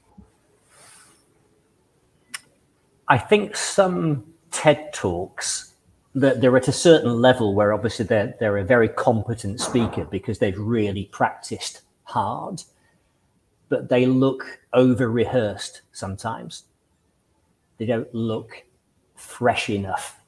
I 3.09 3.19
think 3.19 3.57
some 3.57 4.25
TED 4.51 4.93
talks 4.95 5.75
that 6.15 6.41
they're 6.41 6.57
at 6.57 6.69
a 6.69 6.73
certain 6.73 7.21
level 7.21 7.55
where 7.55 7.73
obviously 7.73 8.05
they're 8.05 8.35
they're 8.41 8.59
a 8.59 8.65
very 8.65 8.89
competent 8.89 9.61
speaker 9.61 10.05
because 10.05 10.39
they've 10.39 10.59
really 10.59 11.07
practiced 11.07 11.83
hard, 12.05 12.63
but 13.71 13.89
they 13.89 14.05
look 14.05 14.61
over 14.75 15.11
rehearsed 15.11 15.81
sometimes. 15.93 16.65
They 17.79 17.87
don't 17.87 18.13
look 18.15 18.65
fresh 19.15 19.71
enough. 19.71 20.21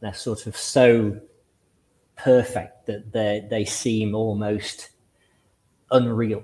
They're 0.00 0.12
sort 0.12 0.46
of 0.46 0.54
so 0.56 1.18
perfect 2.16 2.86
that 2.86 3.12
they 3.12 3.46
they 3.48 3.64
seem 3.64 4.14
almost 4.14 4.90
unreal. 5.90 6.42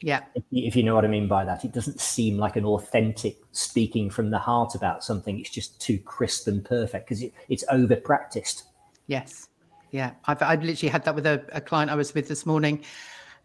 Yeah. 0.00 0.24
If 0.34 0.44
you, 0.50 0.66
if 0.66 0.76
you 0.76 0.82
know 0.82 0.94
what 0.94 1.04
I 1.04 1.08
mean 1.08 1.26
by 1.26 1.44
that, 1.44 1.64
it 1.64 1.72
doesn't 1.72 2.00
seem 2.00 2.38
like 2.38 2.56
an 2.56 2.64
authentic 2.64 3.38
speaking 3.52 4.08
from 4.08 4.30
the 4.30 4.38
heart 4.38 4.74
about 4.74 5.02
something. 5.02 5.38
It's 5.40 5.50
just 5.50 5.80
too 5.80 5.98
crisp 5.98 6.46
and 6.48 6.64
perfect 6.64 7.08
because 7.08 7.22
it, 7.22 7.32
it's 7.48 7.64
over 7.70 7.96
practiced. 7.96 8.64
Yes. 9.06 9.48
Yeah. 9.90 10.12
I've, 10.26 10.42
I've 10.42 10.62
literally 10.62 10.90
had 10.90 11.04
that 11.04 11.14
with 11.14 11.26
a, 11.26 11.44
a 11.52 11.60
client 11.60 11.90
I 11.90 11.94
was 11.94 12.14
with 12.14 12.28
this 12.28 12.44
morning 12.44 12.84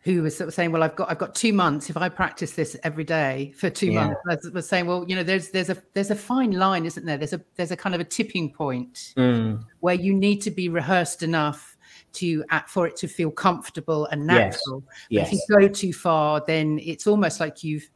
who 0.03 0.23
was 0.23 0.35
sort 0.35 0.47
of 0.47 0.53
saying, 0.53 0.71
"Well, 0.71 0.83
I've 0.83 0.95
got 0.95 1.11
I've 1.11 1.17
got 1.19 1.35
two 1.35 1.53
months. 1.53 1.89
If 1.89 1.97
I 1.97 2.09
practice 2.09 2.53
this 2.53 2.75
every 2.83 3.03
day 3.03 3.53
for 3.55 3.69
two 3.69 3.91
Yeah. 3.91 4.07
months," 4.25 4.47
I 4.47 4.49
was 4.51 4.67
saying, 4.67 4.87
"Well, 4.87 5.05
you 5.07 5.15
know, 5.15 5.23
there's 5.23 5.49
there's 5.49 5.69
a 5.69 5.77
there's 5.93 6.11
a 6.11 6.15
fine 6.15 6.51
line, 6.51 6.85
isn't 6.85 7.05
there? 7.05 7.17
There's 7.17 7.33
a 7.33 7.41
there's 7.55 7.71
a 7.71 7.77
kind 7.77 7.93
of 7.93 8.01
a 8.01 8.05
tipping 8.05 8.51
point 8.51 9.13
mm. 9.15 9.63
where 9.79 9.95
you 9.95 10.13
need 10.13 10.41
to 10.41 10.51
be 10.51 10.69
rehearsed 10.69 11.21
enough 11.23 11.77
to 12.13 12.43
for 12.67 12.87
it 12.87 12.95
to 12.97 13.07
feel 13.07 13.31
comfortable 13.31 14.05
and 14.07 14.25
Yes. 14.25 14.59
natural. 14.65 14.81
But 14.81 14.95
Yes. 15.09 15.27
if 15.27 15.33
you 15.33 15.59
go 15.59 15.67
too 15.67 15.93
far, 15.93 16.43
then 16.45 16.79
it's 16.83 17.07
almost 17.07 17.39
like 17.39 17.63
you've. 17.63 17.89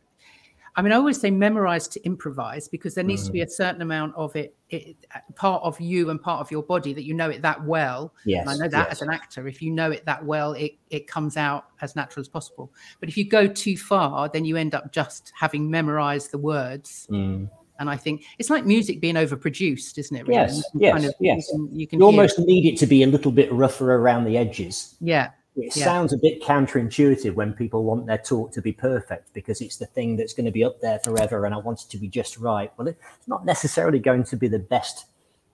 I 0.77 0.81
mean, 0.81 0.91
I 0.91 0.95
always 0.95 1.19
say 1.19 1.31
memorize 1.31 1.87
to 1.89 2.03
improvise 2.05 2.67
because 2.67 2.95
there 2.95 3.03
needs 3.03 3.25
to 3.25 3.31
be 3.31 3.39
Mm-hmm. 3.39 3.47
a 3.47 3.51
certain 3.51 3.81
amount 3.81 4.13
of 4.15 4.35
it, 4.35 4.55
it, 4.69 4.97
part 5.35 5.63
of 5.63 5.79
you 5.79 6.09
and 6.09 6.21
part 6.21 6.41
of 6.41 6.51
your 6.51 6.63
body 6.63 6.93
that 6.93 7.03
you 7.05 7.13
know 7.13 7.29
it 7.29 7.41
that 7.43 7.63
well. 7.63 8.13
Yes. 8.25 8.41
And 8.41 8.49
I 8.49 8.57
know 8.57 8.69
that 8.69 8.87
yes. 8.87 8.91
as 8.91 9.01
an 9.01 9.09
actor, 9.09 9.47
if 9.47 9.61
you 9.61 9.71
know 9.71 9.91
it 9.91 10.03
that 10.05 10.25
well, 10.25 10.51
it 10.53 10.77
it 10.89 11.07
comes 11.07 11.37
out 11.37 11.67
as 11.81 11.95
natural 11.95 12.21
as 12.21 12.27
possible. 12.27 12.73
But 12.99 13.07
if 13.07 13.15
you 13.17 13.23
go 13.27 13.47
too 13.47 13.77
far, 13.77 14.27
then 14.27 14.43
you 14.43 14.57
end 14.57 14.75
up 14.75 14.91
just 14.91 15.31
having 15.39 15.69
memorized 15.71 16.31
the 16.31 16.37
words. 16.39 17.07
Mm. 17.09 17.49
And 17.79 17.89
I 17.89 17.97
think 17.97 18.23
it's 18.39 18.49
like 18.49 18.65
music 18.65 19.01
being 19.01 19.15
overproduced, 19.15 19.97
isn't 19.97 20.15
it? 20.15 20.27
really? 20.27 20.41
Yes, 20.41 20.63
You 20.73 20.91
can 20.91 21.01
yes, 21.03 21.13
you 21.19 21.27
yes. 21.35 21.51
can, 21.51 21.69
you 21.73 21.87
can 21.87 21.99
You 21.99 22.05
almost 22.05 22.39
it. 22.39 22.45
need 22.47 22.65
it 22.65 22.77
to 22.79 22.85
be 22.85 23.03
a 23.03 23.07
little 23.07 23.31
bit 23.31 23.51
rougher 23.51 23.95
around 23.95 24.23
the 24.25 24.37
edges. 24.37 24.95
yeah, 25.01 25.31
It 25.55 25.75
Yeah. 25.75 25.85
sounds 25.85 26.11
a 26.11 26.17
bit 26.17 26.41
counterintuitive 26.41 27.33
when 27.33 27.53
people 27.53 27.83
want 27.83 28.05
their 28.07 28.17
talk 28.17 28.51
to 28.53 28.61
be 28.61 28.73
perfect 28.73 29.33
because 29.33 29.61
it's 29.61 29.77
the 29.77 29.85
thing 29.85 30.17
that's 30.17 30.33
going 30.33 30.45
to 30.45 30.51
be 30.51 30.63
up 30.65 30.81
there 30.81 30.99
forever 30.99 31.45
and 31.45 31.55
I 31.55 31.57
want 31.57 31.81
it 31.83 31.89
to 31.91 31.97
be 31.97 32.07
just 32.09 32.37
right. 32.37 32.71
Well, 32.77 32.87
it's 32.89 33.27
not 33.27 33.45
necessarily 33.45 33.99
going 33.99 34.23
to 34.25 34.35
be 34.35 34.47
the 34.49 34.59
best 34.59 35.05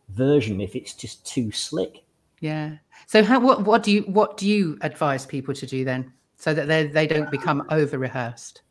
version 0.09 0.59
if 0.59 0.75
it's 0.75 0.93
just 0.93 1.25
too 1.25 1.51
slick. 1.51 2.03
yeah. 2.39 2.77
So 3.07 3.23
how 3.23 3.39
what 3.39 3.63
what 3.65 3.83
do 3.83 3.91
you 3.91 4.01
what 4.03 4.37
do 4.37 4.47
you 4.47 4.77
advise 4.81 5.25
people 5.25 5.53
to 5.55 5.65
do 5.65 5.83
then, 5.85 6.11
so 6.37 6.53
that 6.53 6.67
they 6.67 6.87
they 6.87 7.07
don't 7.07 7.29
become 7.31 7.63
over 7.69 7.97
rehearsed? 7.97 8.61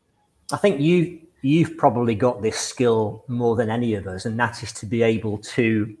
I 0.51 0.57
think 0.57 0.79
you 0.81 1.19
you've 1.41 1.77
probably 1.77 2.15
got 2.15 2.41
this 2.41 2.57
skill 2.57 3.23
more 3.27 3.55
than 3.55 3.69
any 3.69 3.93
of 3.95 4.07
us, 4.07 4.25
and 4.25 4.39
that 4.39 4.63
is 4.63 4.71
to 4.73 4.85
be 4.85 5.01
able 5.03 5.37
to 5.39 5.95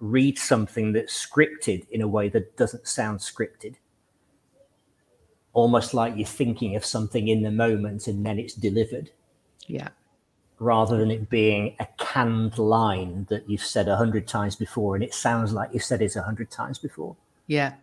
read 0.00 0.38
something 0.38 0.92
that's 0.92 1.14
scripted 1.26 1.86
in 1.90 2.00
a 2.02 2.08
way 2.08 2.28
that 2.28 2.56
doesn't 2.56 2.86
sound 2.86 3.18
scripted. 3.20 3.74
Almost 5.54 5.94
like 5.94 6.16
you're 6.16 6.26
thinking 6.26 6.76
of 6.76 6.84
something 6.84 7.28
in 7.28 7.42
the 7.42 7.50
moment 7.50 8.06
and 8.06 8.26
then 8.26 8.38
it's 8.38 8.54
delivered, 8.54 9.10
Yeah, 9.66 9.88
rather 10.58 10.96
than 10.98 11.10
it 11.10 11.30
being 11.30 11.76
a 11.80 11.86
canned 11.98 12.58
line 12.58 13.26
that 13.30 13.48
you've 13.48 13.64
said 13.64 13.88
a 13.88 13.96
hundred 13.96 14.26
times 14.28 14.56
before 14.56 14.94
and 14.94 15.02
it 15.04 15.14
sounds 15.14 15.52
like 15.52 15.70
you've 15.72 15.82
said 15.84 16.02
it 16.02 16.16
a 16.16 16.22
hundred 16.22 16.50
times 16.50 16.78
before. 16.78 17.16
yeah, 17.46 17.74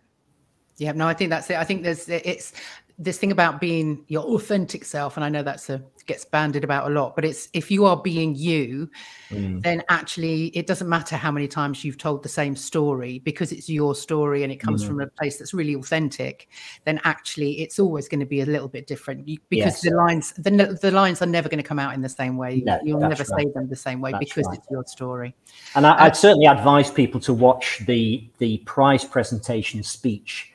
yeah. 0.78 0.92
No, 0.92 1.06
I 1.08 1.14
think 1.14 1.30
that's 1.30 1.48
it. 1.50 1.56
I 1.56 1.64
think 1.64 1.82
there's 1.82 2.08
it's 2.08 2.52
this 2.98 3.18
thing 3.18 3.32
about 3.32 3.60
being 3.60 4.04
your 4.08 4.24
authentic 4.24 4.84
self, 4.84 5.16
and 5.16 5.24
I 5.24 5.28
know 5.28 5.42
that's 5.42 5.68
a 5.70 5.82
gets 6.06 6.24
banded 6.24 6.64
about 6.64 6.90
a 6.90 6.94
lot, 6.94 7.14
but 7.14 7.24
it's 7.24 7.48
if 7.52 7.70
you 7.70 7.84
are 7.84 7.96
being 8.02 8.34
you, 8.34 8.88
Mm. 9.30 9.62
then 9.62 9.82
actually 9.88 10.46
it 10.48 10.66
doesn't 10.66 10.88
matter 10.88 11.16
how 11.16 11.30
many 11.30 11.48
times 11.48 11.84
you've 11.84 11.96
told 11.96 12.22
the 12.22 12.28
same 12.28 12.54
story 12.54 13.18
because 13.20 13.50
it's 13.50 13.68
your 13.68 13.94
story 13.94 14.42
and 14.42 14.52
it 14.52 14.56
comes 14.56 14.82
Mhm. 14.82 14.88
from 14.88 15.00
a 15.00 15.06
place 15.06 15.38
that's 15.38 15.54
really 15.54 15.74
authentic 15.74 16.48
then 16.84 17.00
actually 17.04 17.60
it's 17.62 17.78
always 17.78 18.08
going 18.08 18.20
to 18.20 18.26
be 18.26 18.42
a 18.42 18.46
little 18.46 18.68
bit 18.68 18.86
different 18.86 19.26
you, 19.26 19.38
because 19.48 19.72
Yes. 19.74 19.80
the 19.82 19.90
lines 19.96 20.32
the, 20.34 20.78
the 20.82 20.90
lines 20.90 21.22
are 21.22 21.26
never 21.26 21.48
going 21.48 21.62
to 21.62 21.66
come 21.66 21.78
out 21.78 21.94
in 21.94 22.02
the 22.02 22.08
same 22.10 22.36
way 22.36 22.62
No, 22.66 22.78
you'll 22.84 23.00
never 23.00 23.24
right. 23.30 23.44
say 23.44 23.50
them 23.54 23.68
the 23.70 23.76
same 23.76 24.02
way 24.02 24.12
That's 24.12 24.24
because 24.26 24.46
right. 24.48 24.58
it's 24.58 24.66
your 24.70 24.84
story 24.84 25.34
And 25.74 25.86
I, 25.86 25.92
Uh, 25.92 26.04
I'd 26.04 26.16
certainly 26.16 26.46
advise 26.46 26.90
people 26.90 27.20
to 27.20 27.32
watch 27.32 27.80
the 27.86 28.28
the 28.38 28.58
prize 28.66 29.04
presentation 29.04 29.82
speech 29.82 30.52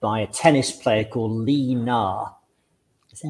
by 0.00 0.20
a 0.20 0.26
tennis 0.26 0.70
player 0.70 1.04
called 1.04 1.32
Li 1.32 1.74
Na. 1.74 2.28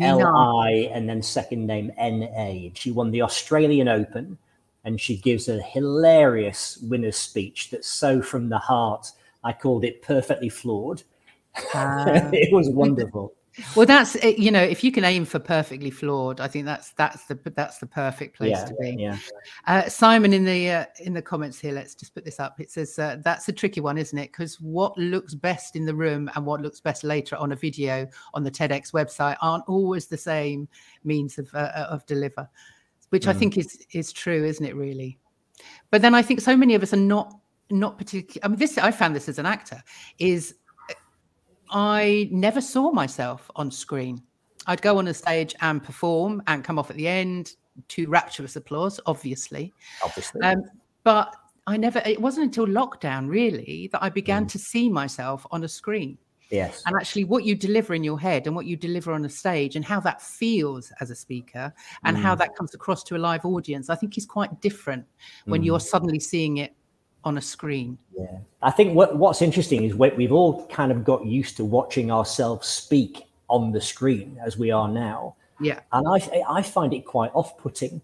L. 0.01 0.27
I 0.27 0.91
and 0.93 1.09
then 1.09 1.23
second 1.23 1.67
name 1.67 1.93
N 1.97 2.23
A. 2.37 2.73
She 2.75 2.91
won 2.91 3.11
the 3.11 3.23
Australian 3.23 3.89
Open, 3.89 4.39
and 4.85 5.01
she 5.01 5.17
gives 5.17 5.49
a 5.49 5.63
hilarious 5.63 6.79
winner's 6.79 7.17
speech 7.17 7.71
that's 7.71 7.89
so 7.89 8.23
from 8.23 8.49
the 8.49 8.59
heart. 8.59 9.11
I 9.45 9.53
called 9.53 9.85
it 9.85 10.03
perfectly 10.03 10.49
flawed. 10.49 11.03
Ah. 11.75 12.31
it 12.33 12.53
was 12.53 12.71
wonderful. 12.71 13.35
Well 13.75 13.87
that's 13.87 14.15
you 14.23 14.51
know 14.51 14.63
if 14.63 14.85
you 14.85 14.93
can 14.93 15.05
aim 15.05 15.25
for 15.25 15.39
perfectly 15.39 15.91
flawed 15.91 16.41
i 16.41 16.47
think 16.49 16.65
that's 16.65 16.91
that's 16.93 17.25
the 17.27 17.39
that's 17.57 17.79
the 17.79 17.87
perfect 17.87 18.37
place 18.37 18.51
Yeah, 18.51 18.65
to 18.65 18.75
be 18.75 18.97
yeah. 18.99 19.19
Uh, 19.67 19.89
Simon 19.89 20.33
in 20.33 20.45
the 20.45 20.71
uh, 20.71 20.85
in 21.01 21.13
the 21.13 21.23
comments 21.23 21.59
here, 21.59 21.73
let's 21.73 21.95
just 21.95 22.15
put 22.15 22.25
this 22.25 22.41
up. 22.41 22.59
It 22.61 22.71
says 22.71 22.99
uh, 22.99 23.17
that's 23.23 23.49
a 23.49 23.53
tricky 23.53 23.81
one, 23.81 23.99
isn't 23.99 24.19
it? 24.19 24.33
Because 24.33 24.61
what 24.61 24.97
looks 24.97 25.35
best 25.35 25.77
in 25.77 25.85
the 25.87 25.95
room 25.95 26.31
and 26.35 26.45
what 26.47 26.61
looks 26.61 26.81
best 26.81 27.05
later 27.05 27.37
on 27.37 27.53
a 27.53 27.57
video 27.57 28.07
on 28.35 28.45
the 28.45 28.51
TEDx 28.51 28.93
website 28.93 29.37
aren't 29.41 29.65
always 29.69 30.07
the 30.07 30.17
same 30.17 30.69
means 31.05 31.39
of 31.39 31.49
uh, 31.55 31.87
of 31.91 32.05
deliver, 32.07 32.49
which 33.11 33.27
I 33.27 33.33
Mm. 33.33 33.39
think 33.39 33.59
is 33.59 33.87
is 33.93 34.13
true, 34.13 34.45
isn't 34.45 34.65
it? 34.65 34.75
Really, 34.77 35.19
but 35.91 36.03
then 36.03 36.15
I 36.15 36.23
think 36.23 36.41
so 36.41 36.57
many 36.57 36.75
of 36.75 36.83
us 36.83 36.93
are 36.93 36.97
not 36.97 37.35
not 37.71 37.99
particularly. 37.99 38.41
I 38.45 38.49
mean, 38.49 38.59
this 38.59 38.79
I 38.79 38.91
found 38.91 39.15
this 39.15 39.29
as 39.29 39.39
an 39.39 39.47
actor 39.47 39.83
is 40.19 40.55
I 41.71 42.29
never 42.31 42.61
saw 42.61 42.91
myself 42.91 43.51
on 43.57 43.71
screen. 43.71 44.23
I'd 44.67 44.83
go 44.83 44.99
on 44.99 45.09
a 45.09 45.15
stage 45.15 45.55
and 45.61 45.83
perform 45.83 46.43
and 46.47 46.63
come 46.65 46.79
off 46.79 46.91
at 46.91 46.97
the 46.97 47.09
end 47.09 47.55
to 47.89 48.07
rapturous 48.09 48.57
applause, 48.57 49.01
obviously. 49.07 49.73
Obviously. 50.05 50.41
Um, 50.43 50.63
but 51.05 51.35
I 51.67 51.77
never, 51.77 52.03
it 52.05 52.21
wasn't 52.21 52.45
until 52.47 52.67
lockdown 52.67 53.29
really 53.29 53.89
that 53.93 54.03
I 54.03 54.09
began 54.09 54.45
Mm. 54.45 54.49
to 54.53 54.59
see 54.59 54.89
myself 54.89 55.47
on 55.51 55.65
a 55.65 55.69
screen. 55.69 56.19
yes. 56.51 56.83
And 56.87 56.97
actually, 56.97 57.25
what 57.25 57.45
you 57.45 57.55
deliver 57.55 57.93
in 57.93 58.03
your 58.03 58.19
head 58.19 58.47
and 58.47 58.57
what 58.57 58.65
you 58.65 58.75
deliver 58.75 59.13
on 59.13 59.23
a 59.27 59.29
stage 59.29 59.77
and 59.77 59.85
how 59.85 60.01
that 60.01 60.23
feels 60.23 60.91
as 60.99 61.11
a 61.11 61.15
speaker 61.15 61.75
and 62.05 62.17
how 62.17 62.35
Mm. 62.35 62.39
that 62.39 62.57
comes 62.57 62.75
across 62.75 63.05
to 63.05 63.17
a 63.17 63.19
live 63.19 63.45
audience, 63.45 63.91
I 63.91 63.95
think 63.97 64.17
is 64.17 64.25
quite 64.25 64.59
different 64.63 65.05
when 65.45 65.61
Mm. 65.61 65.67
you're 65.67 65.81
suddenly 65.81 66.19
seeing 66.21 66.57
it 66.57 66.75
on 67.25 67.37
a 67.39 67.41
screen. 67.41 67.99
Yeah, 68.17 68.39
I 68.63 68.71
think 68.71 68.95
what 68.95 69.17
what's 69.17 69.43
interesting 69.43 69.85
is 69.85 69.95
we- 69.95 70.11
we've 70.11 70.33
all 70.33 70.67
kind 70.69 70.93
of 70.93 71.05
got 71.05 71.27
used 71.27 71.57
to 71.59 71.65
watching 71.65 72.11
ourselves 72.11 72.67
speak 72.69 73.25
on 73.49 73.73
the 73.73 73.81
screen 73.81 74.39
as 74.45 74.57
we 74.59 74.71
are 74.71 74.89
now, 74.89 75.35
Yeah. 75.61 75.81
and 75.93 76.07
I 76.09 76.43
I 76.49 76.63
find 76.63 76.93
it 76.95 77.05
quite 77.05 77.31
off-putting 77.35 78.01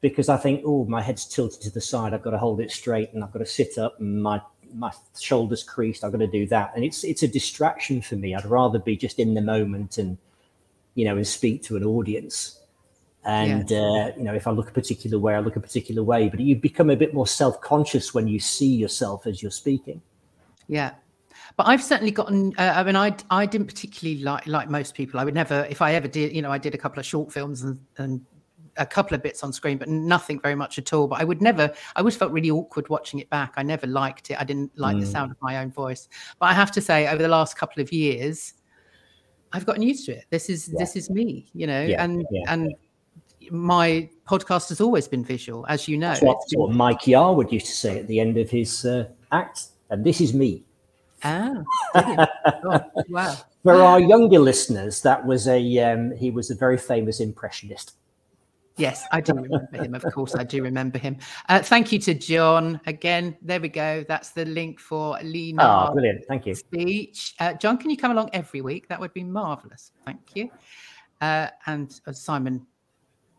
because 0.00 0.28
I 0.28 0.36
think, 0.36 0.62
oh, 0.66 0.84
my 0.86 1.00
head's 1.00 1.24
tilted 1.24 1.60
to 1.62 1.70
the 1.70 1.80
side. 1.80 2.12
I've 2.12 2.22
got 2.22 2.32
to 2.32 2.38
hold 2.38 2.60
it 2.60 2.70
straight, 2.72 3.12
and 3.12 3.22
I've 3.22 3.32
got 3.32 3.38
to 3.38 3.46
sit 3.46 3.78
up, 3.78 4.00
and 4.00 4.22
my 4.22 4.40
my 4.74 4.90
shoulders 5.20 5.62
creased. 5.62 6.02
I've 6.02 6.12
got 6.12 6.18
to 6.18 6.26
do 6.26 6.46
that, 6.48 6.72
and 6.74 6.84
it's 6.84 7.04
it's 7.04 7.22
a 7.22 7.28
distraction 7.28 8.00
for 8.02 8.16
me. 8.16 8.34
I'd 8.34 8.44
rather 8.46 8.78
be 8.78 8.96
just 8.96 9.18
in 9.18 9.34
the 9.34 9.42
moment 9.42 9.98
and 9.98 10.18
you 10.94 11.04
know 11.04 11.16
and 11.16 11.26
speak 11.26 11.62
to 11.64 11.76
an 11.76 11.84
audience. 11.84 12.58
And 13.24 13.70
uh, 13.72 14.12
you 14.16 14.24
know, 14.24 14.34
if 14.34 14.46
I 14.46 14.50
look 14.50 14.68
a 14.68 14.72
particular 14.72 15.18
way, 15.18 15.34
I 15.34 15.40
look 15.40 15.56
a 15.56 15.60
particular 15.60 16.02
way. 16.02 16.28
But 16.28 16.40
you 16.40 16.56
become 16.56 16.90
a 16.90 16.96
bit 16.96 17.14
more 17.14 17.26
self-conscious 17.26 18.14
when 18.14 18.26
you 18.26 18.40
see 18.40 18.74
yourself 18.74 19.26
as 19.26 19.42
you're 19.42 19.50
speaking. 19.52 20.02
Yeah. 20.66 20.92
But 21.56 21.66
I've 21.66 21.82
certainly 21.82 22.10
gotten. 22.10 22.52
Uh, 22.58 22.72
I 22.76 22.82
mean, 22.82 22.96
I 22.96 23.14
I 23.30 23.46
didn't 23.46 23.66
particularly 23.66 24.22
like 24.22 24.46
like 24.46 24.68
most 24.68 24.94
people. 24.94 25.20
I 25.20 25.24
would 25.24 25.34
never, 25.34 25.66
if 25.70 25.82
I 25.82 25.94
ever 25.94 26.08
did, 26.08 26.34
you 26.34 26.42
know, 26.42 26.50
I 26.50 26.58
did 26.58 26.74
a 26.74 26.78
couple 26.78 26.98
of 26.98 27.06
short 27.06 27.32
films 27.32 27.62
and 27.62 27.78
and 27.98 28.20
a 28.78 28.86
couple 28.86 29.14
of 29.14 29.22
bits 29.22 29.44
on 29.44 29.52
screen, 29.52 29.76
but 29.76 29.88
nothing 29.88 30.40
very 30.40 30.54
much 30.54 30.78
at 30.78 30.92
all. 30.92 31.06
But 31.06 31.20
I 31.20 31.24
would 31.24 31.42
never, 31.42 31.70
I 31.94 31.98
always 31.98 32.16
felt 32.16 32.32
really 32.32 32.50
awkward 32.50 32.88
watching 32.88 33.20
it 33.20 33.28
back. 33.28 33.52
I 33.56 33.62
never 33.62 33.86
liked 33.86 34.30
it. 34.30 34.40
I 34.40 34.44
didn't 34.44 34.76
like 34.78 34.96
mm. 34.96 35.00
the 35.00 35.06
sound 35.06 35.30
of 35.30 35.36
my 35.42 35.58
own 35.58 35.70
voice. 35.70 36.08
But 36.38 36.46
I 36.46 36.54
have 36.54 36.72
to 36.72 36.80
say, 36.80 37.06
over 37.06 37.22
the 37.22 37.28
last 37.28 37.56
couple 37.56 37.82
of 37.82 37.92
years, 37.92 38.54
I've 39.52 39.66
gotten 39.66 39.82
used 39.82 40.06
to 40.06 40.12
it. 40.12 40.24
This 40.30 40.48
is 40.48 40.68
yeah. 40.68 40.78
this 40.78 40.96
is 40.96 41.10
me, 41.10 41.50
you 41.54 41.66
know, 41.66 41.82
yeah. 41.82 42.02
and 42.02 42.24
yeah. 42.30 42.44
and 42.48 42.74
my 43.50 44.08
podcast 44.28 44.68
has 44.68 44.80
always 44.80 45.08
been 45.08 45.24
visual, 45.24 45.66
as 45.68 45.88
you 45.88 45.96
know. 45.98 46.10
That's 46.10 46.22
what, 46.22 46.38
been... 46.50 46.60
what 46.60 46.72
Mike 46.72 47.00
Yarwood 47.00 47.52
used 47.52 47.66
to 47.66 47.72
say 47.72 47.98
at 47.98 48.06
the 48.06 48.20
end 48.20 48.36
of 48.38 48.50
his 48.50 48.84
uh, 48.84 49.08
act, 49.30 49.68
and 49.90 50.04
this 50.04 50.20
is 50.20 50.34
me. 50.34 50.64
Ah, 51.24 51.62
oh, 51.94 52.80
wow. 53.08 53.36
For 53.62 53.80
our 53.80 54.00
younger 54.00 54.40
listeners, 54.40 55.02
that 55.02 55.24
was 55.24 55.46
a 55.46 55.78
um, 55.78 56.12
he 56.16 56.30
was 56.30 56.50
a 56.50 56.54
very 56.54 56.78
famous 56.78 57.20
impressionist. 57.20 57.94
Yes, 58.76 59.04
I 59.12 59.20
do 59.20 59.34
remember 59.34 59.76
him. 59.76 59.94
Of 59.94 60.02
course, 60.12 60.34
I 60.34 60.44
do 60.44 60.62
remember 60.62 60.98
him. 60.98 61.18
Uh, 61.48 61.60
thank 61.60 61.92
you 61.92 61.98
to 62.00 62.14
John 62.14 62.80
again. 62.86 63.36
There 63.42 63.60
we 63.60 63.68
go. 63.68 64.04
That's 64.08 64.30
the 64.30 64.46
link 64.46 64.80
for 64.80 65.18
Li 65.22 65.52
Na. 65.52 65.88
Oh, 65.88 65.92
brilliant! 65.92 66.24
Thank 66.26 66.46
you. 66.46 66.54
Speech. 66.54 67.34
Uh, 67.38 67.52
John, 67.52 67.76
can 67.76 67.90
you 67.90 67.96
come 67.96 68.12
along 68.12 68.30
every 68.32 68.62
week? 68.62 68.88
That 68.88 68.98
would 68.98 69.12
be 69.12 69.24
marvelous. 69.24 69.92
Thank 70.06 70.34
you. 70.34 70.50
Uh, 71.20 71.48
and 71.66 72.00
uh, 72.06 72.12
Simon, 72.12 72.66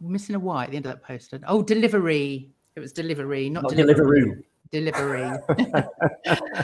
missing 0.10 0.36
a 0.36 0.40
Y 0.40 0.64
at 0.64 0.72
the 0.72 0.78
end 0.78 0.86
of 0.86 0.92
that 0.94 1.04
poster. 1.04 1.40
Oh, 1.48 1.62
delivery. 1.64 2.52
It 2.76 2.80
was 2.80 2.92
delivery, 2.92 3.50
not, 3.50 3.64
not 3.64 3.74
delivery. 3.74 4.44
Delivery. 4.72 5.32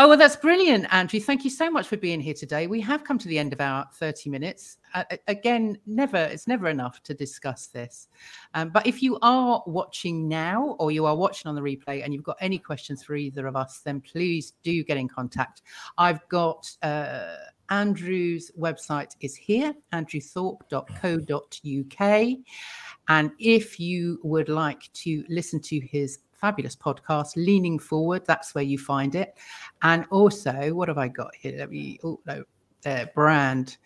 Oh, 0.00 0.08
well, 0.08 0.16
that's 0.16 0.36
brilliant, 0.36 0.86
Andrew. 0.94 1.20
Thank 1.20 1.44
you 1.44 1.50
so 1.50 1.70
much 1.70 1.86
for 1.86 1.98
being 1.98 2.20
here 2.20 2.32
today. 2.32 2.66
We 2.66 2.80
have 2.80 3.04
come 3.04 3.18
to 3.18 3.28
the 3.28 3.38
end 3.38 3.52
of 3.52 3.60
our 3.60 3.86
30 3.92 4.30
minutes. 4.30 4.78
Uh, 4.94 5.04
again, 5.28 5.76
never, 5.84 6.16
it's 6.16 6.48
never 6.48 6.68
enough 6.68 7.02
to 7.02 7.12
discuss 7.12 7.66
this. 7.66 8.08
Um, 8.54 8.70
but 8.70 8.86
if 8.86 9.02
you 9.02 9.18
are 9.20 9.62
watching 9.66 10.26
now 10.26 10.74
or 10.78 10.90
you 10.90 11.04
are 11.04 11.14
watching 11.14 11.50
on 11.50 11.54
the 11.54 11.60
replay 11.60 12.02
and 12.02 12.14
you've 12.14 12.22
got 12.22 12.38
any 12.40 12.56
questions 12.56 13.02
for 13.02 13.14
either 13.14 13.46
of 13.46 13.56
us, 13.56 13.82
then 13.84 14.00
please 14.00 14.54
do 14.62 14.82
get 14.82 14.96
in 14.96 15.06
contact. 15.06 15.60
I've 15.98 16.26
got 16.30 16.74
uh, 16.80 17.34
Andrew's 17.70 18.50
website 18.58 19.14
is 19.20 19.36
here, 19.36 19.74
andrewthorp.co.uk. 19.92 22.38
And 23.08 23.30
if 23.38 23.80
you 23.80 24.20
would 24.22 24.48
like 24.48 24.92
to 24.92 25.24
listen 25.28 25.60
to 25.62 25.80
his 25.80 26.20
fabulous 26.40 26.74
podcast, 26.74 27.32
Leaning 27.36 27.78
Forward. 27.78 28.24
That's 28.26 28.54
where 28.54 28.64
you 28.64 28.78
find 28.78 29.14
it. 29.14 29.36
And 29.82 30.06
also, 30.10 30.74
what 30.74 30.88
have 30.88 30.98
I 30.98 31.08
got 31.08 31.34
here? 31.34 31.58
Let 31.58 31.70
me, 31.70 32.00
oh, 32.02 32.20
no, 32.26 32.42
there, 32.82 33.10
brand. 33.14 33.76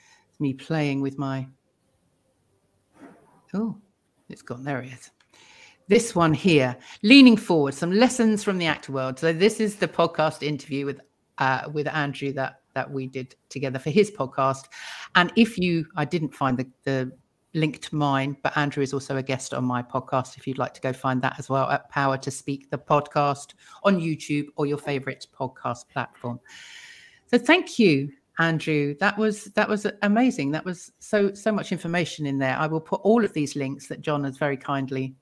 Me 0.41 0.53
playing 0.53 1.01
with 1.01 1.17
my, 1.17 1.47
oh, 3.55 3.77
it's 4.29 4.43
gone. 4.43 4.65
There 4.65 4.81
it 4.81 4.93
is. 4.93 5.11
This 5.87 6.15
one 6.15 6.35
here, 6.35 6.77
Leaning 7.03 7.37
Forward, 7.37 7.75
some 7.75 7.93
lessons 7.93 8.43
from 8.43 8.59
the 8.59 8.67
actor 8.67 8.91
world. 8.91 9.19
So 9.19 9.33
this 9.33 9.61
is 9.61 9.77
the 9.77 9.87
podcast 9.87 10.43
interview 10.43 10.87
with 10.87 11.01
uh, 11.39 11.69
with 11.73 11.87
Andrew 11.89 12.33
that 12.33 12.61
that 12.75 12.91
we 12.91 13.07
did 13.07 13.35
together 13.49 13.79
for 13.79 13.91
his 13.91 14.11
podcast. 14.11 14.65
And 15.15 15.33
if 15.37 15.59
you, 15.59 15.87
I 15.97 16.05
didn't 16.05 16.35
find 16.35 16.59
the, 16.59 16.67
the 16.85 17.13
link 17.55 17.81
to 17.83 17.95
mine, 17.95 18.37
but 18.43 18.57
Andrew 18.57 18.83
is 18.83 18.93
also 18.93 19.17
a 19.17 19.23
guest 19.23 19.55
on 19.55 19.65
my 19.65 19.83
podcast. 19.83 20.37
If 20.37 20.47
you'd 20.47 20.59
like 20.59 20.75
to 20.75 20.81
go 20.81 20.93
find 20.93 21.23
that 21.23 21.37
as 21.39 21.49
well 21.49 21.71
at 21.71 21.89
Power 21.89 22.19
to 22.19 22.31
Speak, 22.31 22.71
the 22.71 22.79
podcast 22.79 23.55
on 23.85 24.01
YouTube 24.01 24.47
or 24.57 24.67
your 24.67 24.79
favorite 24.79 25.27
podcast 25.39 25.89
platform. 25.89 26.41
So 27.27 27.39
thank 27.39 27.79
you, 27.79 28.11
Andrew. 28.39 28.95
That 29.01 29.17
was 29.17 29.45
that 29.45 29.69
was 29.69 29.87
amazing. 30.03 30.51
That 30.51 30.65
was 30.65 30.93
so 30.99 31.33
so 31.35 31.53
much 31.53 31.73
information 31.73 32.27
in 32.27 32.39
there. 32.39 32.57
I 32.57 32.67
will 32.67 32.81
put 32.81 33.01
all 33.03 33.25
of 33.25 33.33
these 33.33 33.57
links 33.57 33.87
that 33.89 34.01
John 34.01 34.25
has 34.25 34.37
very 34.37 34.57
kindly 34.57 35.15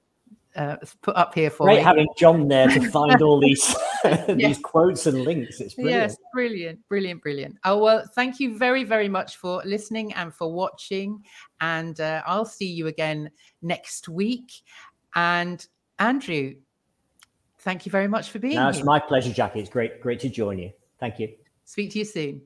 uh, 0.56 0.76
put 1.00 1.16
up 1.16 1.34
here 1.34 1.50
for 1.50 1.66
Great 1.66 1.78
me. 1.78 1.82
having 1.82 2.08
John 2.16 2.48
there 2.48 2.68
to 2.68 2.90
find 2.90 3.20
all 3.22 3.40
these 3.48 3.74
these 4.04 4.38
yes. 4.38 4.58
quotes 4.60 5.06
and 5.06 5.22
links. 5.22 5.60
It's 5.60 5.74
brilliant. 5.74 6.02
Yes, 6.02 6.16
brilliant, 6.32 6.88
brilliant, 6.88 7.22
brilliant. 7.22 7.58
Oh 7.64 7.78
well, 7.78 8.04
thank 8.14 8.40
you 8.40 8.58
very, 8.58 8.84
very 8.84 9.08
much 9.08 9.36
for 9.36 9.62
listening 9.64 10.12
and 10.14 10.34
for 10.34 10.52
watching. 10.52 11.22
And 11.60 11.98
uh, 12.00 12.22
I'll 12.26 12.44
see 12.44 12.68
you 12.68 12.86
again 12.88 13.30
next 13.62 14.08
week. 14.08 14.52
And 15.14 15.66
Andrew, 15.98 16.54
thank 17.60 17.86
you 17.86 17.92
very 17.92 18.08
much 18.08 18.30
for 18.30 18.38
being 18.38 18.56
no, 18.56 18.68
it's 18.68 18.84
my 18.84 18.98
pleasure, 18.98 19.32
Jackie. 19.32 19.60
It's 19.60 19.70
great, 19.70 20.00
great 20.00 20.20
to 20.20 20.28
join 20.28 20.58
you. 20.58 20.72
Thank 20.98 21.18
you. 21.18 21.32
Speak 21.64 21.92
to 21.92 21.98
you 21.98 22.04
soon. 22.04 22.42